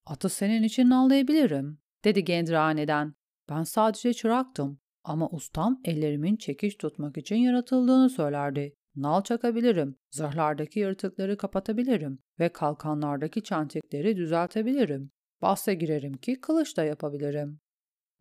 Atı 0.06 0.30
senin 0.30 0.64
için 0.64 0.90
nallayabilirim, 0.90 1.80
dedi 2.06 2.24
Gendry 2.24 2.58
aniden. 2.58 3.14
Ben 3.50 3.64
sadece 3.64 4.14
çıraktım 4.14 4.80
ama 5.04 5.30
ustam 5.30 5.82
ellerimin 5.86 6.36
çekiş 6.36 6.76
tutmak 6.76 7.18
için 7.18 7.36
yaratıldığını 7.36 8.10
söylerdi. 8.10 8.76
Nal 8.96 9.24
çakabilirim, 9.24 9.96
zırhlardaki 10.12 10.80
yırtıkları 10.80 11.38
kapatabilirim 11.38 12.20
ve 12.40 12.50
kalkanlardaki 12.50 13.44
çentikleri 13.44 14.18
düzeltebilirim. 14.18 15.12
Bahse 15.42 15.74
girerim 15.74 16.18
ki 16.18 16.42
kılıç 16.42 16.78
da 16.78 16.84
yapabilirim. 16.84 17.60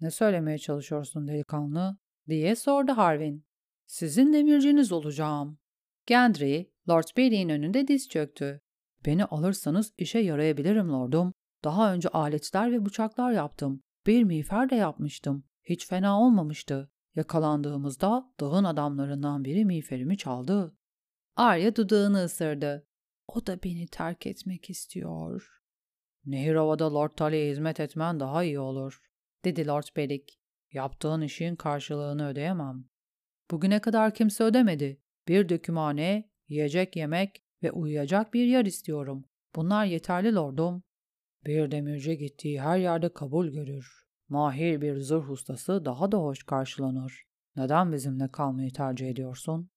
Ne 0.00 0.10
söylemeye 0.10 0.58
çalışıyorsun 0.58 1.28
delikanlı? 1.28 1.96
diye 2.28 2.56
sordu 2.56 2.92
Harvin. 2.92 3.46
Sizin 3.86 4.32
demirciniz 4.32 4.92
olacağım. 4.92 5.58
Gendry, 6.06 6.70
Lord 6.88 7.16
Barry'in 7.16 7.48
önünde 7.48 7.88
diz 7.88 8.08
çöktü. 8.08 8.60
Beni 9.06 9.24
alırsanız 9.24 9.92
işe 9.98 10.18
yarayabilirim 10.18 10.92
lordum. 10.92 11.34
Daha 11.64 11.94
önce 11.94 12.08
aletler 12.08 12.72
ve 12.72 12.84
bıçaklar 12.86 13.32
yaptım. 13.32 13.82
Bir 14.06 14.24
miğfer 14.24 14.70
de 14.70 14.74
yapmıştım. 14.74 15.44
Hiç 15.64 15.86
fena 15.86 16.20
olmamıştı. 16.20 16.90
Yakalandığımızda 17.14 18.32
dağın 18.40 18.64
adamlarından 18.64 19.44
biri 19.44 19.64
miğferimi 19.64 20.16
çaldı. 20.18 20.76
Arya 21.36 21.76
dudağını 21.76 22.24
ısırdı. 22.24 22.86
O 23.28 23.46
da 23.46 23.62
beni 23.62 23.86
terk 23.86 24.26
etmek 24.26 24.70
istiyor. 24.70 25.48
Nehirova'da 26.24 26.94
Lord 26.94 27.10
Tully'e 27.10 27.50
hizmet 27.50 27.80
etmen 27.80 28.20
daha 28.20 28.44
iyi 28.44 28.60
olur, 28.60 29.00
dedi 29.44 29.66
Lord 29.66 29.96
Beric. 29.96 30.34
Yaptığın 30.72 31.20
işin 31.20 31.56
karşılığını 31.56 32.28
ödeyemem. 32.28 32.84
Bugüne 33.50 33.80
kadar 33.80 34.14
kimse 34.14 34.44
ödemedi. 34.44 35.00
Bir 35.28 35.48
dökümhane, 35.48 36.30
yiyecek 36.48 36.96
yemek 36.96 37.42
ve 37.62 37.70
uyuyacak 37.70 38.34
bir 38.34 38.44
yer 38.44 38.64
istiyorum. 38.64 39.24
Bunlar 39.56 39.84
yeterli 39.84 40.34
lordum. 40.34 40.82
Bir 41.46 41.70
demirci 41.70 42.18
gittiği 42.18 42.60
her 42.60 42.78
yerde 42.78 43.12
kabul 43.12 43.48
görür. 43.48 44.06
Mahir 44.28 44.80
bir 44.80 45.00
zırh 45.00 45.30
ustası 45.30 45.84
daha 45.84 46.12
da 46.12 46.18
hoş 46.18 46.42
karşılanır. 46.42 47.24
Neden 47.56 47.92
bizimle 47.92 48.28
kalmayı 48.28 48.72
tercih 48.72 49.08
ediyorsun? 49.10 49.70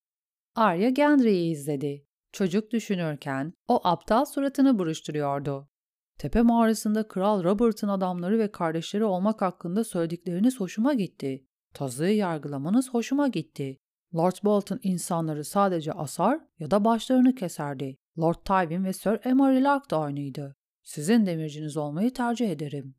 Arya 0.56 0.90
Gendry'i 0.90 1.52
izledi. 1.52 2.06
Çocuk 2.32 2.72
düşünürken 2.72 3.54
o 3.68 3.82
aptal 3.84 4.26
suratını 4.26 4.80
buruşturuyordu. 4.80 5.70
Tepe 6.18 6.42
mağarasında 6.42 7.08
Kral 7.08 7.44
Robert'ın 7.44 7.88
adamları 7.88 8.40
ve 8.40 8.52
kardeşleri 8.52 9.04
olmak 9.04 9.42
hakkında 9.42 9.84
söyledikleriniz 9.84 10.60
hoşuma 10.60 10.94
gitti. 10.94 11.46
Tazığı 11.74 12.06
yargılamanız 12.06 12.90
hoşuma 12.90 13.28
gitti. 13.28 13.78
Lord 14.15 14.36
Bolton 14.43 14.80
insanları 14.84 15.45
sadece 15.45 15.93
asar 15.93 16.39
ya 16.60 16.72
da 16.72 16.86
başlarını 16.86 17.36
keserdi. 17.36 17.98
Lord 18.19 18.45
Tywin 18.45 18.86
ve 18.86 18.93
Sir 18.93 19.26
Emery 19.26 19.63
Lark 19.63 19.91
da 19.91 19.98
aynıydı. 19.98 20.56
Sizin 20.84 21.26
demirciniz 21.26 21.78
olmayı 21.78 22.13
tercih 22.13 22.50
ederim. 22.50 22.95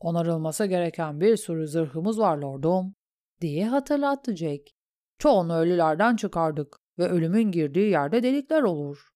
Onarılması 0.00 0.66
gereken 0.66 1.20
bir 1.20 1.36
sürü 1.36 1.68
zırhımız 1.68 2.18
var 2.18 2.38
lordum, 2.38 2.94
diye 3.40 3.68
hatırlattı 3.68 4.36
Jack. 4.36 4.70
Çoğunu 5.18 5.56
ölülerden 5.56 6.16
çıkardık 6.16 6.76
ve 6.98 7.08
ölümün 7.08 7.50
girdiği 7.50 7.90
yerde 7.90 8.22
delikler 8.22 8.62
olur. 8.62 9.08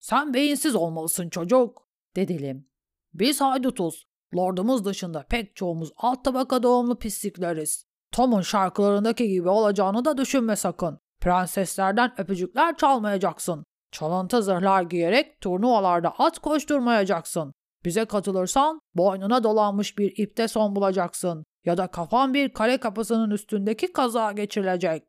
Sen 0.00 0.34
beyinsiz 0.34 0.74
olmalısın 0.74 1.28
çocuk, 1.28 1.88
dedi 2.16 2.42
Lim. 2.42 2.68
Biz 3.14 3.40
haydutuz. 3.40 4.08
Lordumuz 4.36 4.84
dışında 4.84 5.26
pek 5.30 5.56
çoğumuz 5.56 5.92
alt 5.96 6.24
tabaka 6.24 6.62
doğumlu 6.62 6.98
pislikleriz. 6.98 7.85
Tom'un 8.16 8.40
şarkılarındaki 8.40 9.28
gibi 9.28 9.48
olacağını 9.48 10.04
da 10.04 10.18
düşünme 10.18 10.56
sakın. 10.56 10.98
Prenseslerden 11.20 12.20
öpücükler 12.20 12.76
çalmayacaksın. 12.76 13.64
Çalıntı 13.92 14.42
zırhlar 14.42 14.82
giyerek 14.82 15.40
turnuvalarda 15.40 16.10
at 16.18 16.38
koşturmayacaksın. 16.38 17.52
Bize 17.84 18.04
katılırsan 18.04 18.80
boynuna 18.94 19.44
dolanmış 19.44 19.98
bir 19.98 20.12
ipte 20.16 20.48
son 20.48 20.76
bulacaksın 20.76 21.44
ya 21.64 21.76
da 21.76 21.86
kafan 21.86 22.34
bir 22.34 22.48
kale 22.48 22.78
kapısının 22.78 23.30
üstündeki 23.30 23.92
kaza 23.92 24.32
geçirilecek. 24.32 25.04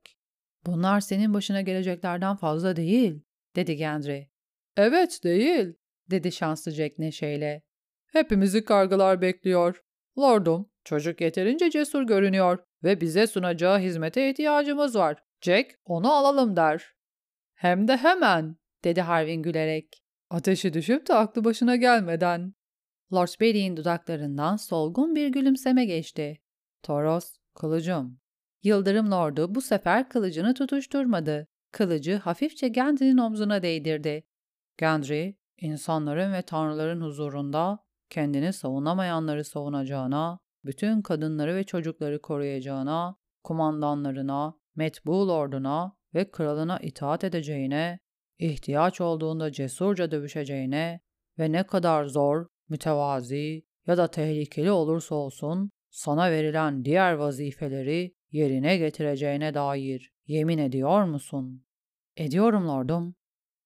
Bunlar 0.66 1.00
senin 1.00 1.34
başına 1.34 1.62
geleceklerden 1.62 2.36
fazla 2.36 2.76
değil, 2.76 3.22
dedi 3.56 3.76
Gendry. 3.76 4.28
Evet 4.78 5.20
değil, 5.24 5.74
dedi 6.12 6.32
şanslı 6.32 6.72
Jack 6.72 7.00
neşeyle. 7.00 7.62
Hepimizi 8.08 8.66
kargılar 8.66 9.22
bekliyor. 9.22 9.84
Lordum, 10.20 10.70
çocuk 10.88 11.22
yeterince 11.22 11.70
cesur 11.70 12.04
görünüyor 12.04 12.60
ve 12.84 13.02
bize 13.02 13.28
sunacağı 13.28 13.80
hizmete 13.80 14.30
ihtiyacımız 14.30 14.96
var. 14.96 15.24
Jack, 15.42 15.76
onu 15.86 16.12
alalım 16.12 16.56
der. 16.56 16.94
Hem 17.56 17.88
de 17.88 17.98
hemen, 17.98 18.56
dedi 18.84 19.02
Harvin 19.02 19.42
gülerek. 19.42 20.04
Ateşi 20.30 20.74
düşüp 20.74 21.08
de 21.08 21.14
aklı 21.14 21.44
başına 21.44 21.76
gelmeden. 21.76 22.54
Lord 23.14 23.42
Berry'in 23.42 23.78
dudaklarından 23.78 24.56
solgun 24.56 25.16
bir 25.16 25.28
gülümseme 25.28 25.86
geçti. 25.86 26.42
Toros, 26.84 27.38
kılıcım. 27.56 28.20
Yıldırım 28.64 29.12
Lord'u 29.12 29.56
bu 29.56 29.62
sefer 29.62 30.10
kılıcını 30.10 30.54
tutuşturmadı. 30.54 31.48
Kılıcı 31.72 32.16
hafifçe 32.16 32.68
Gendry'nin 32.68 33.18
omzuna 33.18 33.62
değdirdi. 33.62 34.24
Gendry, 34.78 35.36
insanların 35.58 36.34
ve 36.34 36.42
tanrıların 36.42 37.02
huzurunda 37.02 37.80
kendini 38.10 38.54
savunamayanları 38.54 39.44
savunacağına, 39.44 40.40
bütün 40.68 41.02
kadınları 41.02 41.56
ve 41.56 41.64
çocukları 41.64 42.22
koruyacağına, 42.22 43.16
kumandanlarına, 43.44 44.58
metbu 44.76 45.28
lorduna 45.28 45.98
ve 46.14 46.32
kralına 46.32 46.80
itaat 46.80 47.24
edeceğine, 47.24 48.00
ihtiyaç 48.40 49.02
olduğunda 49.02 49.52
cesurca 49.52 50.12
dövüşeceğine 50.12 51.00
ve 51.40 51.52
ne 51.52 51.64
kadar 51.64 52.06
zor, 52.06 52.48
mütevazi 52.70 53.66
ya 53.88 53.98
da 53.98 54.08
tehlikeli 54.08 54.72
olursa 54.72 55.16
olsun 55.16 55.72
sana 55.90 56.32
verilen 56.32 56.86
diğer 56.86 57.14
vazifeleri 57.14 58.16
yerine 58.32 58.78
getireceğine 58.78 59.54
dair 59.54 60.12
yemin 60.26 60.58
ediyor 60.58 61.04
musun? 61.04 61.66
Ediyorum 62.18 62.68
lordum. 62.68 63.16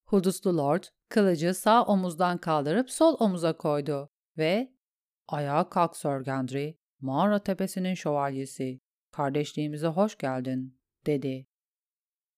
Huduslu 0.05 0.57
lord 0.57 0.83
kılıcı 1.09 1.53
sağ 1.53 1.83
omuzdan 1.83 2.37
kaldırıp 2.37 2.91
sol 2.91 3.17
omuza 3.19 3.57
koydu 3.57 4.09
ve 4.37 4.71
''Ayağa 5.27 5.69
kalk 5.69 5.95
Sir 5.97 6.19
Gendry, 6.25 6.77
mağara 7.01 7.39
tepesinin 7.39 7.93
şövalyesi, 7.93 8.79
kardeşliğimize 9.11 9.87
hoş 9.87 10.17
geldin.'' 10.17 10.79
dedi. 11.05 11.47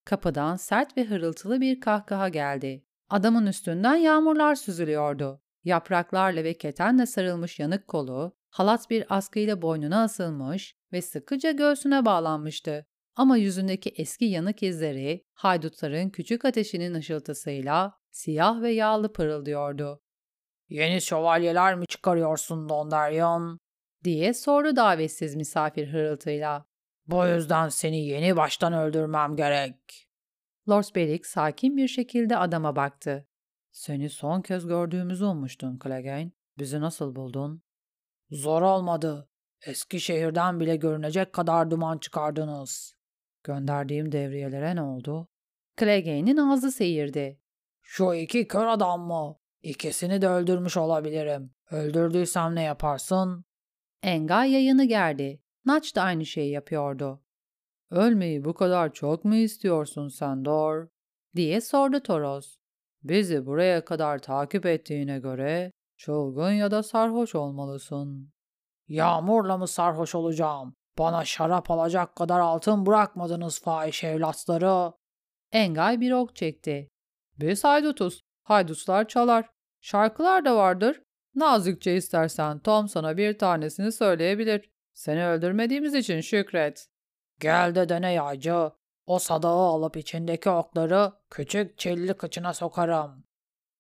Kapıdan 0.06 0.56
sert 0.56 0.98
ve 0.98 1.06
hırıltılı 1.06 1.62
bir 1.62 1.80
kahkaha 1.80 2.30
geldi. 2.30 2.86
Adamın 3.10 3.46
üstünden 3.46 3.96
yağmurlar 3.96 4.56
süzülüyordu. 4.56 5.42
Yapraklarla 5.64 6.44
ve 6.44 6.54
ketenle 6.54 7.06
sarılmış 7.06 7.60
yanık 7.60 7.88
kolu, 7.88 8.38
halat 8.50 8.90
bir 8.90 9.18
askıyla 9.18 9.62
boynuna 9.62 10.04
asılmış 10.04 10.76
ve 10.94 11.02
sıkıca 11.02 11.52
göğsüne 11.52 12.06
bağlanmıştı. 12.06 12.86
Ama 13.16 13.38
yüzündeki 13.38 13.90
eski 13.90 14.26
yanık 14.26 14.64
izleri, 14.64 15.26
haydutların 15.34 16.10
küçük 16.10 16.46
ateşinin 16.46 16.94
ışıltısıyla 16.94 17.94
siyah 18.12 18.62
ve 18.62 18.72
yağlı 18.72 19.14
pırıldıyordu. 19.14 20.02
''Yeni 20.70 21.02
şövalyeler 21.02 21.76
mi 21.76 21.88
çıkarıyorsun 21.88 22.70
Dondarrion?'' 22.70 23.63
Diye 24.04 24.34
sordu 24.34 24.76
davetsiz 24.76 25.36
misafir 25.36 25.88
hırıltıyla. 25.88 26.66
''Bu 27.08 27.26
yüzden 27.26 27.70
seni 27.70 28.06
yeni 28.06 28.36
baştan 28.36 28.74
öldürmem 28.74 29.36
gerek.'' 29.36 30.08
Lord 30.70 30.96
Beric 30.96 31.24
sakin 31.24 31.78
bir 31.78 31.88
şekilde 31.88 32.38
adama 32.38 32.76
baktı. 32.76 33.28
''Seni 33.72 34.10
son 34.10 34.42
kez 34.42 34.68
gördüğümüzü 34.68 35.26
ummuştun 35.26 35.80
Clegane. 35.84 36.32
Bizi 36.58 36.82
nasıl 36.82 37.16
buldun?'' 37.16 37.62
''Zor 38.32 38.62
olmadı. 38.62 39.30
Eski 39.66 40.00
şehirden 40.00 40.60
bile 40.60 40.76
görünecek 40.76 41.34
kadar 41.34 41.72
duman 41.72 41.98
çıkardınız.'' 41.98 42.96
Gönderdiğim 43.44 44.12
devriyelere 44.12 44.76
ne 44.76 44.82
oldu? 44.82 45.28
Clegane'in 45.80 46.38
ağzı 46.38 46.72
seyirdi. 46.72 47.40
''Şu 47.82 48.14
iki 48.14 48.48
kör 48.48 48.68
adam 48.68 49.02
mı? 49.02 49.38
İkisini 49.62 50.22
de 50.22 50.28
öldürmüş 50.28 50.78
olabilirim. 50.78 51.54
Öldürdüysem 51.72 52.56
ne 52.56 52.64
yaparsın? 52.64 53.46
Enga 54.04 54.46
yayını 54.46 54.84
gerdi. 54.86 55.42
Naç 55.66 55.96
da 55.96 56.02
aynı 56.02 56.26
şeyi 56.26 56.52
yapıyordu. 56.52 57.24
Ölmeyi 57.92 58.46
bu 58.46 58.54
kadar 58.54 58.94
çok 58.94 59.26
mu 59.26 59.36
istiyorsun 59.36 60.08
sen 60.08 60.46
Dor? 60.46 60.88
diye 61.36 61.62
sordu 61.62 62.00
Toros. 62.00 62.58
Bizi 63.04 63.46
buraya 63.46 63.86
kadar 63.86 64.20
takip 64.20 64.66
ettiğine 64.66 65.20
göre 65.20 65.72
çılgın 65.98 66.52
ya 66.52 66.72
da 66.72 66.84
sarhoş 66.84 67.36
olmalısın. 67.36 68.34
Yağmurla 68.88 69.58
mı 69.58 69.68
sarhoş 69.68 70.16
olacağım? 70.16 70.76
Bana 70.98 71.26
şarap 71.26 71.72
alacak 71.72 72.16
kadar 72.16 72.40
altın 72.40 72.86
bırakmadınız 72.86 73.62
fahiş 73.62 74.04
evlatları. 74.04 74.94
Engay 75.52 76.02
bir 76.02 76.12
ok 76.12 76.36
çekti. 76.36 76.90
Biz 77.40 77.64
haydutuz. 77.64 78.22
Haydutlar 78.44 79.08
çalar. 79.08 79.50
Şarkılar 79.82 80.46
da 80.46 80.56
vardır. 80.56 81.03
Nazikçe 81.36 81.96
istersen 81.96 82.60
Tom 82.60 82.88
sana 82.88 83.18
bir 83.18 83.38
tanesini 83.38 83.92
söyleyebilir. 83.92 84.70
Seni 84.94 85.26
öldürmediğimiz 85.26 85.94
için 85.94 86.22
şükret. 86.22 86.88
Gel 87.40 87.76
de 87.76 87.90
dene 87.90 88.14
yaycı. 88.14 88.72
O 89.06 89.20
sadağı 89.20 89.52
alıp 89.68 89.98
içindeki 89.98 90.50
okları 90.50 91.12
küçük 91.30 91.78
çelli 91.78 92.14
kıçına 92.14 92.54
sokarım. 92.54 93.26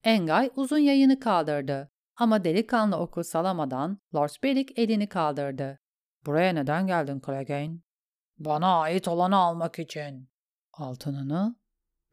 Engay 0.03 0.49
uzun 0.55 0.77
yayını 0.77 1.19
kaldırdı. 1.19 1.91
Ama 2.15 2.43
delikanlı 2.43 2.97
oku 2.97 3.23
salamadan 3.23 3.99
Lord 4.15 4.43
Beric 4.43 4.73
elini 4.81 5.09
kaldırdı. 5.09 5.79
Buraya 6.25 6.53
neden 6.53 6.87
geldin 6.87 7.21
Clegane? 7.25 7.77
Bana 8.37 8.79
ait 8.79 9.07
olanı 9.07 9.37
almak 9.37 9.79
için. 9.79 10.29
Altınını? 10.73 11.55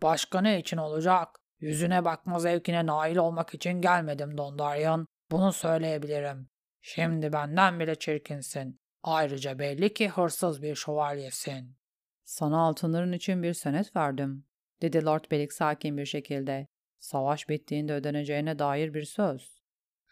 Başka 0.03 0.40
ne 0.40 0.59
için 0.61 0.76
olacak? 0.76 1.29
Yüzüne 1.59 2.05
bakma 2.05 2.38
zevkine 2.38 2.87
nail 2.87 3.16
olmak 3.16 3.55
için 3.55 3.81
gelmedim 3.81 4.38
Dondarrion. 4.38 5.07
Bunu 5.31 5.53
söyleyebilirim. 5.53 6.49
Şimdi 6.81 7.33
benden 7.33 7.81
bile 7.81 7.95
çirkinsin. 7.95 8.81
Ayrıca 9.03 9.59
belli 9.59 9.95
ki 9.95 10.09
hırsız 10.09 10.62
bir 10.62 10.75
şövalyesin. 10.75 11.77
Sana 12.25 12.61
altınların 12.61 13.12
için 13.12 13.43
bir 13.43 13.55
senet 13.55 13.97
verdim, 13.97 14.45
dedi 14.83 15.05
Lord 15.05 15.25
Beric 15.31 15.55
sakin 15.55 15.99
bir 15.99 16.07
şekilde. 16.07 16.66
Savaş 16.99 17.49
bittiğinde 17.49 17.93
ödeneceğine 17.93 18.59
dair 18.59 18.95
bir 18.95 19.03
söz. 19.03 19.61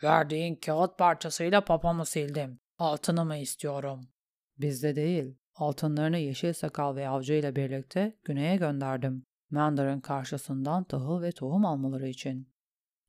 Verdiğin 0.02 0.56
kağıt 0.56 0.98
parçasıyla 0.98 1.64
papamı 1.64 2.06
sildim. 2.06 2.60
Altınımı 2.78 3.36
istiyorum. 3.36 4.08
Bizde 4.58 4.96
değil. 4.96 5.34
Altınlarını 5.54 6.18
yeşil 6.18 6.52
sakal 6.52 6.96
ve 6.96 7.08
avcı 7.08 7.34
ile 7.34 7.56
birlikte 7.56 8.16
güneye 8.24 8.56
gönderdim. 8.56 9.26
Mandar'ın 9.50 10.00
karşısından 10.00 10.84
tahıl 10.84 11.22
ve 11.22 11.32
tohum 11.32 11.64
almaları 11.64 12.08
için. 12.08 12.52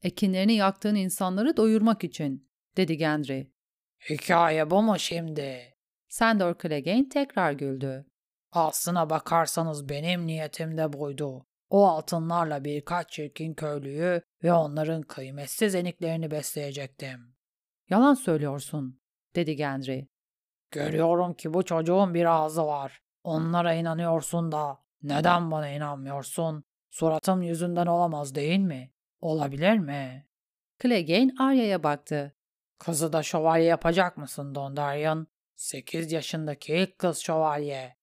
Ekinlerini 0.02 0.54
yaktığın 0.54 0.96
insanları 0.96 1.58
doyurmak 1.58 2.04
için, 2.04 2.50
dedi 2.78 2.98
Gendry. 2.98 3.52
Hikaye 4.10 4.70
bu 4.70 4.82
mu 4.82 5.00
şimdi? 5.00 5.76
Sandor 6.08 6.56
Clegane 6.62 7.10
tekrar 7.10 7.52
güldü. 7.52 8.06
Aslına 8.52 9.10
bakarsanız 9.10 9.90
benim 9.90 10.28
niyetim 10.28 10.78
de 10.78 10.94
buydu. 10.94 11.46
O 11.70 11.88
altınlarla 11.88 12.64
birkaç 12.64 13.12
çirkin 13.12 13.54
köylüyü 13.54 14.22
ve 14.44 14.54
onların 14.54 15.02
kıymetsiz 15.02 15.76
eniklerini 15.76 16.32
besleyecektim. 16.32 17.36
Yalan 17.90 18.14
söylüyorsun, 18.14 19.00
dedi 19.36 19.56
Gendry. 19.56 20.08
Görüyorum 20.72 21.34
ki 21.34 21.54
bu 21.54 21.66
çocuğun 21.66 22.14
bir 22.14 22.26
ağzı 22.26 22.66
var. 22.66 23.02
Onlara 23.24 23.74
inanıyorsun 23.74 24.52
da 24.52 24.80
neden 25.04 25.52
bana 25.52 25.70
inanmıyorsun? 25.70 26.64
Suratım 26.90 27.42
yüzünden 27.42 27.86
olamaz 27.86 28.36
değil 28.36 28.60
mi? 28.60 28.92
Olabilir 29.22 29.78
mi? 29.78 30.26
Clegane 30.82 31.32
Arya'ya 31.40 31.84
baktı. 31.84 32.36
Kızı 32.80 33.14
da 33.14 33.24
şövalye 33.24 33.66
yapacak 33.66 34.18
mısın 34.18 34.56
Dondarrion? 34.56 35.28
Sekiz 35.56 36.12
yaşındaki 36.12 36.74
ilk 36.74 37.00
kız 37.00 37.18
şövalye. 37.18 37.98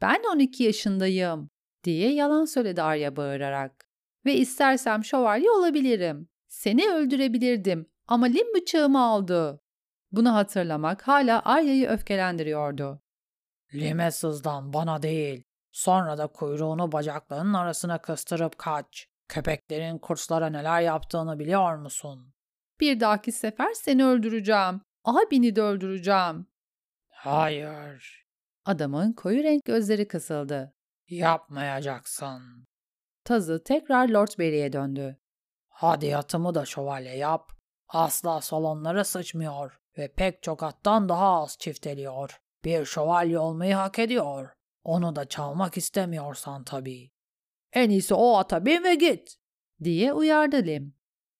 Ben 0.00 0.22
12 0.32 0.62
yaşındayım 0.62 1.50
diye 1.84 2.14
yalan 2.14 2.44
söyledi 2.44 2.82
Arya 2.82 3.16
bağırarak. 3.16 3.86
Ve 4.26 4.34
istersem 4.34 5.04
şövalye 5.04 5.50
olabilirim. 5.50 6.28
Seni 6.48 6.90
öldürebilirdim 6.92 7.86
ama 8.08 8.26
lim 8.26 8.54
bıçağımı 8.54 9.04
aldı. 9.04 9.60
Bunu 10.12 10.34
hatırlamak 10.34 11.08
hala 11.08 11.42
Arya'yı 11.44 11.88
öfkelendiriyordu. 11.88 13.02
Lime 13.74 14.10
sızdan 14.10 14.72
bana 14.72 15.02
değil. 15.02 15.44
Sonra 15.72 16.18
da 16.18 16.26
kuyruğunu 16.26 16.92
bacaklarının 16.92 17.54
arasına 17.54 17.98
kıstırıp 17.98 18.58
kaç. 18.58 19.08
Köpeklerin 19.28 19.98
kurslara 19.98 20.50
neler 20.50 20.80
yaptığını 20.80 21.38
biliyor 21.38 21.76
musun? 21.76 22.34
Bir 22.80 23.00
dahaki 23.00 23.32
sefer 23.32 23.72
seni 23.72 24.04
öldüreceğim. 24.04 24.80
Abini 25.04 25.56
de 25.56 25.62
öldüreceğim. 25.62 26.46
Hayır. 27.10 28.24
Adamın 28.64 29.12
koyu 29.12 29.42
renk 29.42 29.64
gözleri 29.64 30.08
kısıldı. 30.08 30.74
Yapmayacaksın. 31.08 32.66
Tazı 33.24 33.64
tekrar 33.64 34.08
Lord 34.08 34.38
Barry'e 34.38 34.72
döndü. 34.72 35.18
Hadi 35.68 36.06
yatımı 36.06 36.54
da 36.54 36.64
şövalye 36.64 37.16
yap. 37.16 37.52
Asla 37.88 38.40
salonlara 38.40 39.04
sıçmıyor 39.04 39.78
ve 39.98 40.12
pek 40.12 40.42
çok 40.42 40.62
attan 40.62 41.08
daha 41.08 41.42
az 41.42 41.56
çifteliyor. 41.58 42.40
Bir 42.64 42.84
şövalye 42.84 43.38
olmayı 43.38 43.74
hak 43.74 43.98
ediyor. 43.98 44.50
Onu 44.84 45.16
da 45.16 45.28
çalmak 45.28 45.76
istemiyorsan 45.76 46.64
tabii. 46.64 47.10
En 47.74 47.90
iyisi 47.90 48.14
o 48.14 48.36
ata 48.36 48.66
bin 48.66 48.84
ve 48.84 48.94
git, 48.94 49.36
diye 49.84 50.12
uyardı 50.12 50.56
Lim. 50.56 50.94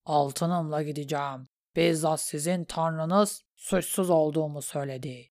Altınımla 0.05 0.83
gideceğim. 0.83 1.49
Bizzat 1.77 2.20
sizin 2.20 2.64
tanrınız 2.64 3.44
suçsuz 3.57 4.11
olduğumu 4.11 4.62
söyledi. 4.62 5.31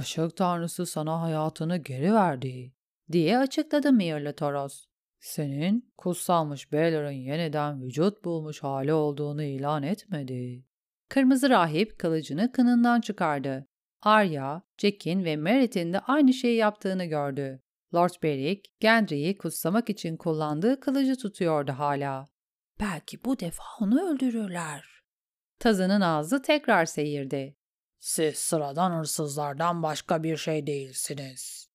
Işık 0.00 0.36
tanrısı 0.36 0.86
sana 0.86 1.22
hayatını 1.22 1.76
geri 1.76 2.14
verdi, 2.14 2.74
diye 3.12 3.38
açıkladı 3.38 3.92
Mirli 3.92 4.32
Toros. 4.32 4.86
Senin 5.20 5.92
kutsalmış 5.96 6.72
Baylor'ın 6.72 7.10
yeniden 7.10 7.82
vücut 7.82 8.24
bulmuş 8.24 8.62
hali 8.62 8.92
olduğunu 8.92 9.42
ilan 9.42 9.82
etmedi. 9.82 10.64
Kırmızı 11.08 11.50
rahip 11.50 11.98
kılıcını 11.98 12.52
kınından 12.52 13.00
çıkardı. 13.00 13.66
Arya, 14.02 14.62
Jack'in 14.78 15.24
ve 15.24 15.36
Merit'in 15.36 15.92
de 15.92 15.98
aynı 15.98 16.32
şeyi 16.32 16.56
yaptığını 16.56 17.04
gördü. 17.04 17.62
Lord 17.94 18.22
Beric, 18.22 18.62
Gendry'i 18.80 19.38
kutsamak 19.38 19.90
için 19.90 20.16
kullandığı 20.16 20.80
kılıcı 20.80 21.16
tutuyordu 21.16 21.72
hala. 21.72 22.28
Belki 22.80 23.24
bu 23.24 23.40
defa 23.40 23.64
onu 23.80 24.10
öldürürler. 24.10 24.84
Tazının 25.58 26.00
ağzı 26.00 26.42
tekrar 26.42 26.84
seyirdi. 26.84 27.56
Siz 27.98 28.38
sıradan 28.38 28.98
hırsızlardan 28.98 29.82
başka 29.82 30.22
bir 30.22 30.36
şey 30.36 30.66
değilsiniz. 30.66 31.68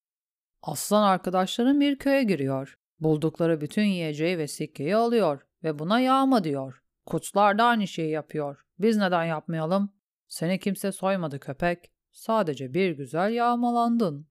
Aslan 0.61 1.03
arkadaşların 1.03 1.79
bir 1.79 1.99
köye 1.99 2.23
giriyor. 2.23 2.77
Buldukları 2.99 3.61
bütün 3.61 3.83
yiyeceği 3.83 4.37
ve 4.37 4.47
sikkeyi 4.47 4.95
alıyor 4.95 5.41
ve 5.63 5.79
buna 5.79 5.99
yağma 5.99 6.43
diyor. 6.43 6.83
Kutlar 7.05 7.57
da 7.57 7.63
aynı 7.63 7.87
şeyi 7.87 8.11
yapıyor. 8.11 8.65
Biz 8.79 8.97
neden 8.97 9.23
yapmayalım? 9.23 9.93
Seni 10.27 10.59
kimse 10.59 10.91
soymadı 10.91 11.39
köpek. 11.39 11.91
Sadece 12.11 12.73
bir 12.73 12.91
güzel 12.91 13.33
yağmalandın. 13.33 14.27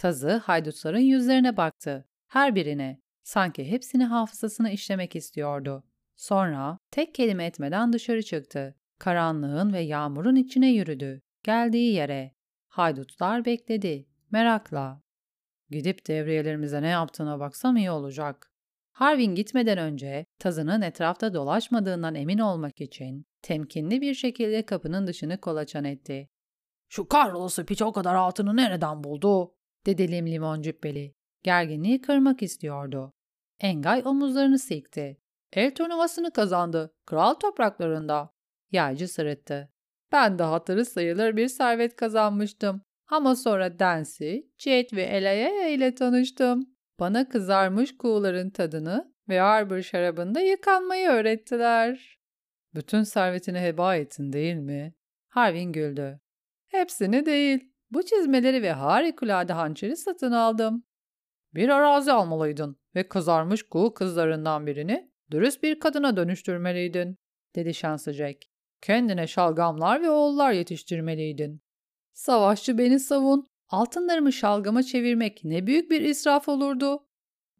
Tazı 0.00 0.36
haydutların 0.36 0.98
yüzlerine 0.98 1.56
baktı. 1.56 2.04
Her 2.26 2.54
birine. 2.54 3.00
Sanki 3.22 3.70
hepsini 3.70 4.04
hafızasına 4.04 4.70
işlemek 4.70 5.16
istiyordu. 5.16 5.84
Sonra 6.16 6.78
tek 6.90 7.14
kelime 7.14 7.44
etmeden 7.44 7.92
dışarı 7.92 8.22
çıktı. 8.22 8.74
Karanlığın 8.98 9.72
ve 9.72 9.80
yağmurun 9.80 10.36
içine 10.36 10.70
yürüdü. 10.72 11.22
Geldiği 11.42 11.92
yere. 11.92 12.34
Haydutlar 12.68 13.44
bekledi. 13.44 14.06
Merakla. 14.30 15.02
Gidip 15.70 16.06
devriyelerimize 16.06 16.82
ne 16.82 16.88
yaptığına 16.88 17.40
baksam 17.40 17.76
iyi 17.76 17.90
olacak. 17.90 18.52
Harvin 18.92 19.34
gitmeden 19.34 19.78
önce 19.78 20.26
tazının 20.38 20.82
etrafta 20.82 21.34
dolaşmadığından 21.34 22.14
emin 22.14 22.38
olmak 22.38 22.80
için 22.80 23.26
temkinli 23.42 24.00
bir 24.00 24.14
şekilde 24.14 24.66
kapının 24.66 25.06
dışını 25.06 25.40
kolaçan 25.40 25.84
etti. 25.84 26.28
Şu 26.88 27.08
kahrolası 27.08 27.66
piç 27.66 27.82
o 27.82 27.92
kadar 27.92 28.14
altını 28.14 28.56
nereden 28.56 29.04
buldu? 29.04 29.54
Dedi 29.86 30.12
lim 30.12 30.26
limon 30.26 30.62
cübbeli. 30.62 31.14
Gerginliği 31.42 32.00
kırmak 32.00 32.42
istiyordu. 32.42 33.12
Engay 33.60 34.02
omuzlarını 34.04 34.58
silkti. 34.58 35.20
El 35.52 35.74
turnuvasını 35.74 36.30
kazandı. 36.30 36.94
Kral 37.06 37.34
topraklarında. 37.34 38.34
Yağcı 38.72 39.08
sırıttı. 39.08 39.72
Ben 40.12 40.38
de 40.38 40.42
hatırı 40.42 40.84
sayılır 40.84 41.36
bir 41.36 41.48
servet 41.48 41.96
kazanmıştım. 41.96 42.82
Ama 43.08 43.36
sonra 43.36 43.78
Dancy, 43.78 44.38
Jade 44.58 44.96
ve 44.96 45.02
Elaya 45.02 45.68
ile 45.68 45.94
tanıştım. 45.94 46.74
Bana 47.00 47.28
kızarmış 47.28 47.96
kuğuların 47.96 48.50
tadını 48.50 49.14
ve 49.28 49.42
Arbor 49.42 49.82
şarabında 49.82 50.40
yıkanmayı 50.40 51.08
öğrettiler. 51.08 52.18
Bütün 52.74 53.02
servetini 53.02 53.60
heba 53.60 53.96
ettin 53.96 54.32
değil 54.32 54.56
mi? 54.56 54.94
Harvin 55.28 55.72
güldü. 55.72 56.20
Hepsini 56.66 57.26
değil. 57.26 57.69
Bu 57.90 58.02
çizmeleri 58.02 58.62
ve 58.62 58.72
harikulade 58.72 59.52
hançeri 59.52 59.96
satın 59.96 60.32
aldım. 60.32 60.84
Bir 61.54 61.68
arazi 61.68 62.12
almalıydın 62.12 62.76
ve 62.94 63.08
kızarmış 63.08 63.62
kuğu 63.62 63.94
kızlarından 63.94 64.66
birini 64.66 65.12
dürüst 65.30 65.62
bir 65.62 65.80
kadına 65.80 66.16
dönüştürmeliydin, 66.16 67.18
dedi 67.54 67.74
şanslı 67.74 68.12
Jack. 68.12 68.44
Kendine 68.82 69.26
şalgamlar 69.26 70.02
ve 70.02 70.10
oğullar 70.10 70.52
yetiştirmeliydin. 70.52 71.62
Savaşçı 72.12 72.78
beni 72.78 73.00
savun. 73.00 73.46
Altınlarımı 73.68 74.32
şalgama 74.32 74.82
çevirmek 74.82 75.44
ne 75.44 75.66
büyük 75.66 75.90
bir 75.90 76.00
israf 76.00 76.48
olurdu. 76.48 77.06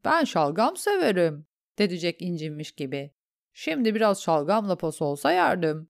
Ben 0.05 0.25
şalgam 0.25 0.77
severim, 0.77 1.47
dedi 1.79 1.97
Jack 1.97 2.23
incinmiş 2.23 2.73
gibi. 2.73 3.14
Şimdi 3.53 3.95
biraz 3.95 4.23
şalgam 4.23 4.69
lapası 4.69 5.05
olsa 5.05 5.33
yerdim. 5.33 5.88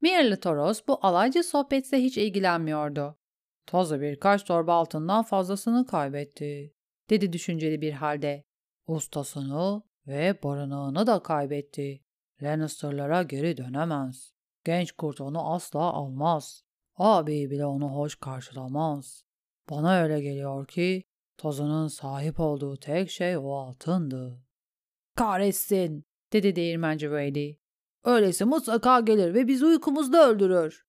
Mirli 0.00 0.40
Toros 0.40 0.82
bu 0.88 0.98
alaycı 1.06 1.42
sohbetse 1.42 2.02
hiç 2.02 2.18
ilgilenmiyordu. 2.18 3.18
Taze 3.66 4.00
birkaç 4.00 4.44
torba 4.44 4.74
altından 4.74 5.22
fazlasını 5.22 5.86
kaybetti, 5.86 6.74
dedi 7.10 7.32
düşünceli 7.32 7.80
bir 7.80 7.92
halde. 7.92 8.44
Ustasını 8.86 9.82
ve 10.06 10.42
barınağını 10.42 11.06
da 11.06 11.22
kaybetti. 11.22 12.04
Lannister'lara 12.42 13.22
geri 13.22 13.56
dönemez. 13.56 14.34
Genç 14.64 14.92
kurt 14.92 15.20
onu 15.20 15.52
asla 15.52 15.80
almaz. 15.80 16.64
Abi 16.96 17.50
bile 17.50 17.66
onu 17.66 17.88
hoş 17.88 18.14
karşılamaz. 18.16 19.24
Bana 19.70 20.02
öyle 20.02 20.20
geliyor 20.20 20.66
ki 20.66 21.04
Tozunun 21.38 21.88
sahip 21.88 22.40
olduğu 22.40 22.76
tek 22.76 23.10
şey 23.10 23.36
o 23.36 23.52
altındı. 23.52 24.44
Kahretsin, 25.16 26.04
dedi 26.32 26.56
değirmenci 26.56 27.10
Brady. 27.10 27.54
Öyleyse 28.04 28.44
mutlaka 28.44 29.00
gelir 29.00 29.34
ve 29.34 29.46
bizi 29.48 29.66
uykumuzda 29.66 30.28
öldürür. 30.30 30.86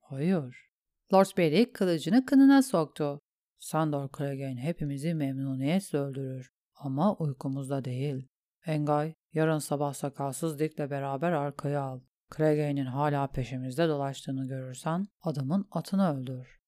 Hayır. 0.00 0.65
Lord 1.14 1.38
Barry 1.38 1.72
kılıcını 1.72 2.26
kınına 2.26 2.62
soktu. 2.62 3.20
Sandor 3.58 4.08
Clegane 4.18 4.60
hepimizi 4.60 5.14
memnuniyetle 5.14 5.98
öldürür. 5.98 6.50
Ama 6.74 7.16
uykumuzda 7.16 7.84
değil. 7.84 8.28
Engay, 8.66 9.14
yarın 9.32 9.58
sabah 9.58 9.94
sakalsız 9.94 10.58
Dick'le 10.58 10.90
beraber 10.90 11.32
arkaya 11.32 11.82
al. 11.82 12.00
Clegane'in 12.36 12.86
hala 12.86 13.26
peşimizde 13.26 13.88
dolaştığını 13.88 14.48
görürsen 14.48 15.06
adamın 15.22 15.68
atını 15.70 16.16
öldür. 16.16 16.58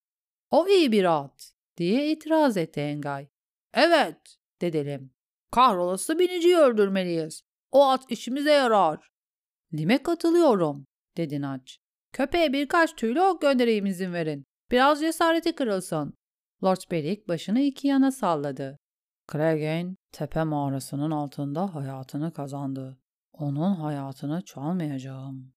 O 0.51 0.69
iyi 0.69 0.93
bir 0.93 1.05
at, 1.05 1.53
diye 1.77 2.13
itiraz 2.13 2.57
etti 2.57 2.81
Engay. 2.81 3.29
Evet, 3.75 4.37
dedelim. 4.61 5.11
Kahrolası 5.53 6.19
biniciyi 6.19 6.57
öldürmeliyiz. 6.57 7.43
O 7.71 7.85
at 7.85 8.05
işimize 8.09 8.53
yarar. 8.53 9.11
Lime 9.73 10.03
katılıyorum, 10.03 10.87
dedi 11.17 11.41
Naç. 11.41 11.81
Köpeğe 12.13 12.53
birkaç 12.53 12.95
tüylü 12.95 13.21
göndereyim 13.41 13.87
izin 13.87 14.13
verin. 14.13 14.45
Biraz 14.71 15.01
cesareti 15.01 15.55
kırılsın. 15.55 16.15
Lord 16.65 16.91
Beric 16.91 17.29
başını 17.29 17.61
iki 17.61 17.89
yana 17.89 18.11
salladı. 18.11 18.79
Clegane, 19.33 19.97
tepe 20.13 20.45
mağarasının 20.45 21.11
altında 21.11 21.75
hayatını 21.75 22.33
kazandı. 22.33 22.99
Onun 23.33 23.75
hayatını 23.75 24.43
çalmayacağım. 24.45 25.53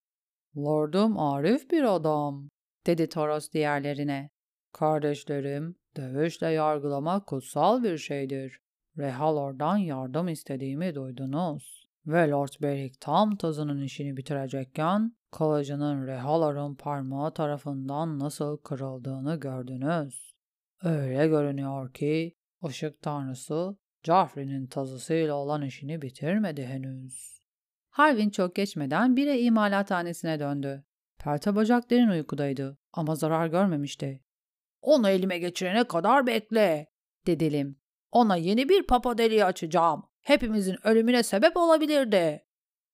Lordum 0.57 1.19
arif 1.19 1.71
bir 1.71 1.83
adam, 1.95 2.49
dedi 2.85 3.09
Toros 3.09 3.51
diğerlerine. 3.51 4.29
Kardeşlerim, 4.73 5.75
dövüşle 5.97 6.47
yargılamak 6.47 7.27
kutsal 7.27 7.83
bir 7.83 7.97
şeydir. 7.97 8.59
Rehalor'dan 8.97 9.77
yardım 9.77 10.27
istediğimi 10.27 10.95
duydunuz. 10.95 11.87
Ve 12.05 12.29
Lord 12.29 12.61
Beric 12.61 12.95
tam 12.99 13.35
tazının 13.35 13.81
işini 13.81 14.17
bitirecekken 14.17 15.15
kılıcının 15.31 16.07
Rehalor'un 16.07 16.75
parmağı 16.75 17.33
tarafından 17.33 18.19
nasıl 18.19 18.57
kırıldığını 18.57 19.35
gördünüz. 19.35 20.35
Öyle 20.83 21.27
görünüyor 21.27 21.93
ki 21.93 22.37
ışık 22.65 23.01
tanrısı 23.01 23.77
Joffrey'nin 24.03 24.67
tazısıyla 24.67 25.35
olan 25.35 25.61
işini 25.61 26.01
bitirmedi 26.01 26.65
henüz. 26.65 27.41
Harvin 27.89 28.29
çok 28.29 28.55
geçmeden 28.55 29.15
bire 29.15 29.41
imalathanesine 29.41 30.39
döndü. 30.39 30.83
Perte 31.17 31.55
bacak 31.55 31.89
derin 31.89 32.09
uykudaydı 32.09 32.77
ama 32.93 33.15
zarar 33.15 33.47
görmemişti. 33.47 34.23
Onu 34.81 35.09
elime 35.09 35.39
geçirene 35.39 35.83
kadar 35.83 36.27
bekle, 36.27 36.87
dedilim. 37.27 37.79
Ona 38.11 38.35
yeni 38.35 38.69
bir 38.69 38.87
papa 38.87 39.17
deliği 39.17 39.45
açacağım. 39.45 40.03
Hepimizin 40.21 40.87
ölümüne 40.87 41.23
sebep 41.23 41.57
olabilirdi. 41.57 42.45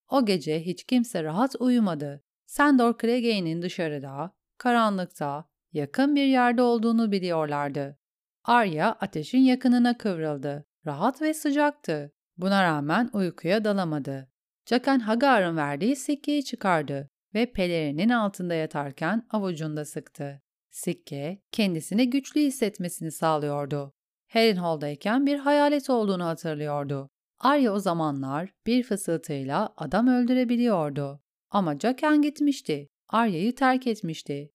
O 0.10 0.26
gece 0.26 0.66
hiç 0.66 0.84
kimse 0.84 1.24
rahat 1.24 1.56
uyumadı. 1.60 2.24
Sandor 2.48 2.95
Clegane'in 3.02 3.62
dışarıda, 3.62 4.32
karanlıkta, 4.58 5.50
yakın 5.74 6.16
bir 6.16 6.26
yerde 6.26 6.62
olduğunu 6.62 7.12
biliyorlardı. 7.12 7.98
Arya 8.43 8.91
ateşin 8.91 9.39
yakınına 9.39 9.98
kıvrıldı. 9.98 10.66
Rahat 10.86 11.22
ve 11.22 11.34
sıcaktı. 11.34 12.14
Buna 12.38 12.64
rağmen 12.64 13.10
uykuya 13.14 13.64
dalamadı. 13.64 14.32
Jakan 14.66 15.00
Hagar'ın 15.00 15.58
verdiği 15.58 15.95
sikkeyi 15.95 16.45
çıkardı 16.45 17.10
ve 17.34 17.52
pelerinin 17.52 18.10
altında 18.10 18.54
yatarken 18.54 19.28
avucunda 19.32 19.86
sıktı. 19.86 20.41
Sikke 20.72 21.41
kendisini 21.52 22.10
güçlü 22.10 22.41
hissetmesini 22.41 23.12
sağlıyordu. 23.12 23.93
Harrenhal'dayken 24.28 25.26
bir 25.26 25.39
hayalet 25.39 25.89
olduğunu 25.89 26.26
hatırlıyordu. 26.26 27.10
Arya 27.39 27.74
o 27.74 27.80
zamanlar 27.80 28.50
bir 28.66 28.84
fısıltıyla 28.84 29.74
adam 29.78 30.08
öldürebiliyordu. 30.08 31.22
Ama 31.50 31.80
Jaken 31.80 32.22
gitmişti. 32.22 32.88
Arya'yı 33.10 33.56
terk 33.56 33.88
etmişti. 33.88 34.52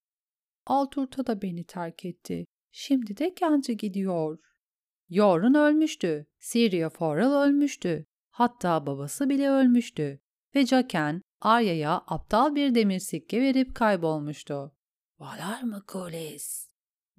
Alturta 0.66 1.26
da 1.26 1.43
beni 1.43 1.64
terk 1.64 2.05
etti. 2.05 2.47
Şimdi 2.72 3.16
de 3.16 3.28
Genci 3.28 3.76
gidiyor. 3.76 4.38
Yorun 5.09 5.55
ölmüştü. 5.55 6.26
Syria 6.38 6.90
Forel 6.90 7.32
ölmüştü. 7.32 8.07
Hatta 8.30 8.86
babası 8.86 9.28
bile 9.28 9.51
ölmüştü. 9.51 10.20
Ve 10.55 10.66
Jaken 10.66 11.22
Arya'ya 11.40 12.03
aptal 12.07 12.55
bir 12.55 12.74
demir 12.74 12.99
sikke 12.99 13.40
verip 13.40 13.74
kaybolmuştu. 13.74 14.72
Valar 15.18 15.62
mı 15.62 15.84
Kulis? 15.86 16.68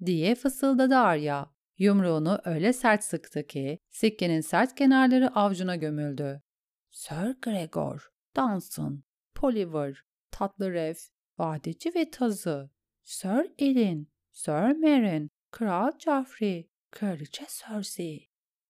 diye 0.06 0.34
fısıldadı 0.34 0.96
Arya. 0.96 1.54
Yumruğunu 1.78 2.40
öyle 2.44 2.72
sert 2.72 3.04
sıktı 3.04 3.46
ki 3.46 3.78
sikkenin 3.90 4.40
sert 4.40 4.74
kenarları 4.74 5.34
avcuna 5.34 5.76
gömüldü. 5.76 6.42
Sir 6.90 7.36
Gregor, 7.42 8.08
Danson, 8.36 9.04
Poliver, 9.34 10.04
Tatlı 10.30 10.72
Ref, 10.72 10.98
Vadeci 11.38 11.94
ve 11.94 12.10
Tazı, 12.10 12.70
Sir 13.02 13.52
Elin, 13.58 14.08
Sir 14.32 14.76
Meryn, 14.76 15.30
Kral 15.50 15.92
Joffrey, 15.98 16.70
Kraliçe 16.90 17.46
Cersei. 17.46 18.28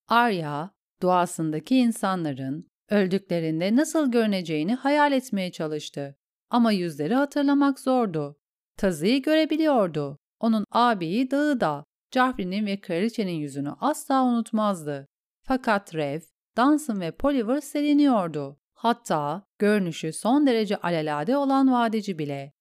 Arya, 0.08 0.70
doğasındaki 1.02 1.76
insanların 1.76 2.70
öldüklerinde 2.90 3.76
nasıl 3.76 4.10
görüneceğini 4.10 4.74
hayal 4.74 5.12
etmeye 5.12 5.52
çalıştı. 5.52 6.16
Ama 6.50 6.72
yüzleri 6.72 7.14
hatırlamak 7.14 7.80
zordu. 7.80 8.36
Tazı'yı 8.76 9.22
görebiliyordu. 9.22 10.18
Onun 10.40 10.64
abiyi 10.70 11.30
dağı 11.30 11.60
da, 11.60 11.84
Joffrey'nin 12.10 12.66
ve 12.66 12.80
kraliçenin 12.80 13.32
yüzünü 13.32 13.70
asla 13.80 14.24
unutmazdı. 14.24 15.08
Fakat 15.42 15.94
Rev, 15.94 16.20
Danson 16.56 17.00
ve 17.00 17.10
Poliver 17.10 17.60
seliniyordu. 17.60 18.60
Hatta 18.85 19.43
görünüşü 19.59 20.12
son 20.12 20.47
derece 20.47 20.76
alelade 20.76 21.37
olan 21.37 21.72
vadeci 21.72 22.18
bile. 22.18 22.53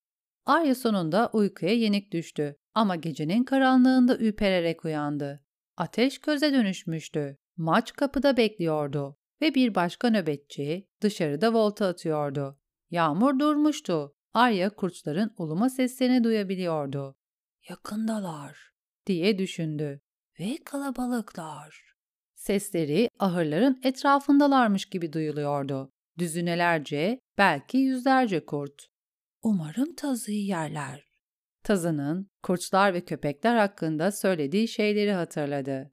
Arya 0.46 0.76
sonunda 0.76 1.30
uykuya 1.34 1.74
yenik 1.74 2.12
düştü 2.12 2.56
ama 2.74 2.96
gecenin 2.96 3.44
karanlığında 3.44 4.18
ürpererek 4.18 4.86
uyandı. 4.86 5.44
Ateş 5.78 6.20
köze 6.20 6.54
dönüşmüştü. 6.54 7.38
Maç 7.58 7.94
kapıda 7.94 8.38
bekliyordu 8.38 9.18
ve 9.42 9.56
bir 9.56 9.76
başka 9.76 10.10
nöbetçi 10.10 10.88
dışarıda 11.02 11.54
volta 11.54 11.88
atıyordu. 11.88 12.60
Yağmur 12.90 13.40
durmuştu. 13.40 14.16
Arya 14.34 14.70
kurtların 14.70 15.34
uluma 15.38 15.70
seslerini 15.70 16.24
duyabiliyordu. 16.24 17.16
Yakındalar 17.70 18.72
diye 19.06 19.38
düşündü. 19.38 20.02
Ve 20.40 20.58
kalabalıklar. 20.66 21.96
Sesleri 22.36 23.10
ahırların 23.20 23.80
etrafındalarmış 23.84 24.86
gibi 24.86 25.14
duyuluyordu. 25.14 25.93
Düzinelerce, 26.18 27.20
belki 27.38 27.78
yüzlerce 27.78 28.45
kurt. 28.45 28.88
Umarım 29.43 29.95
tazıyı 29.95 30.45
yerler. 30.45 31.03
Tazının 31.64 32.30
kurtlar 32.43 32.93
ve 32.93 33.05
köpekler 33.05 33.55
hakkında 33.55 34.11
söylediği 34.11 34.68
şeyleri 34.68 35.14
hatırladı. 35.14 35.91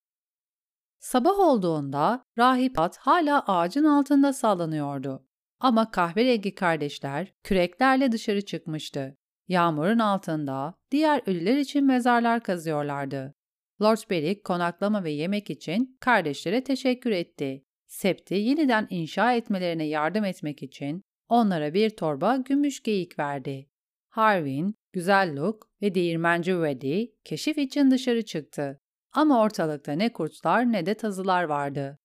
Sabah 0.99 1.39
olduğunda 1.39 2.23
rahipat 2.39 2.97
hala 2.97 3.45
ağacın 3.47 3.85
altında 3.85 4.33
sallanıyordu. 4.33 5.27
Ama 5.61 5.91
kahverengi 5.91 6.55
kardeşler 6.55 7.33
küreklerle 7.43 8.13
dışarı 8.13 8.45
çıkmıştı. 8.45 9.17
Yağmurun 9.49 9.99
altında 9.99 10.75
diğer 10.91 11.23
ölüler 11.27 11.57
için 11.57 11.87
mezarlar 11.87 12.43
kazıyorlardı. 12.43 13.35
Lord 13.83 14.11
Beric 14.11 14.43
konaklama 14.43 15.05
ve 15.05 15.11
yemek 15.11 15.51
için 15.51 15.97
kardeşlere 16.01 16.65
teşekkür 16.65 17.11
etti. 17.11 17.65
Septi 17.91 18.35
yeniden 18.35 18.87
inşa 18.91 19.35
etmelerine 19.35 19.85
yardım 19.85 20.25
etmek 20.25 20.63
için 20.63 21.03
onlara 21.29 21.75
bir 21.75 21.91
torba 21.91 22.37
gümüş 22.37 22.83
geyik 22.83 23.19
verdi. 23.19 23.69
Harwin, 24.09 24.75
Güzel 24.93 25.37
Luke 25.37 25.69
ve 25.83 25.95
değirmenci 25.95 26.51
Weddy 26.53 27.05
keşif 27.25 27.59
için 27.59 27.91
dışarı 27.91 28.25
çıktı. 28.25 28.81
Ama 29.13 29.43
ortalıkta 29.43 29.93
ne 29.93 30.13
kurtlar 30.13 30.73
ne 30.73 30.87
de 30.87 30.95
tazılar 30.95 31.45
vardı. 31.45 31.99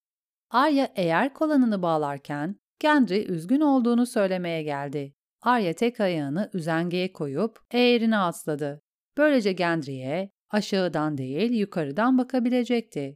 Arya 0.49 0.93
eğer 0.95 1.33
kolanını 1.33 1.81
bağlarken 1.81 2.55
Gendry 2.79 3.33
üzgün 3.33 3.61
olduğunu 3.61 4.05
söylemeye 4.05 4.63
geldi. 4.63 5.13
Arya 5.41 5.73
tek 5.73 5.99
ayağını 5.99 6.49
üzengeye 6.53 7.13
koyup 7.13 7.59
eğerine 7.71 8.17
atladı. 8.17 8.81
Böylece 9.17 9.51
Gendry'e 9.51 10.29
aşağıdan 10.49 11.17
değil 11.17 11.51
yukarıdan 11.51 12.17
bakabilecekti. 12.17 13.15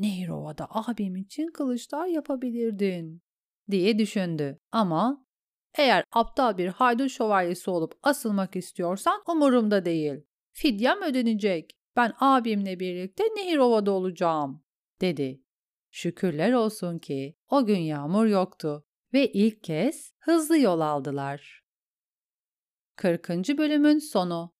Nehrova'da 0.00 0.66
abim 0.70 1.16
için 1.16 1.46
kılıçlar 1.46 2.06
yapabilirdin 2.06 3.22
diye 3.70 3.98
düşündü 3.98 4.58
ama 4.72 5.26
eğer 5.78 6.04
aptal 6.12 6.58
bir 6.58 6.68
haydut 6.68 7.10
şövalyesi 7.10 7.70
olup 7.70 7.94
asılmak 8.02 8.56
istiyorsan 8.56 9.22
umurumda 9.28 9.84
değil. 9.84 10.14
Fidyem 10.52 11.02
ödenecek. 11.02 11.76
Ben 11.96 12.12
abimle 12.20 12.80
birlikte 12.80 13.24
Nehirova'da 13.24 13.90
olacağım, 13.90 14.64
dedi. 15.00 15.42
Şükürler 15.90 16.52
olsun 16.52 16.98
ki 16.98 17.36
o 17.48 17.66
gün 17.66 17.78
yağmur 17.78 18.26
yoktu 18.26 18.84
ve 19.12 19.32
ilk 19.32 19.62
kez 19.62 20.12
hızlı 20.18 20.58
yol 20.58 20.80
aldılar. 20.80 21.62
40. 22.96 23.28
bölümün 23.58 23.98
sonu 23.98 24.54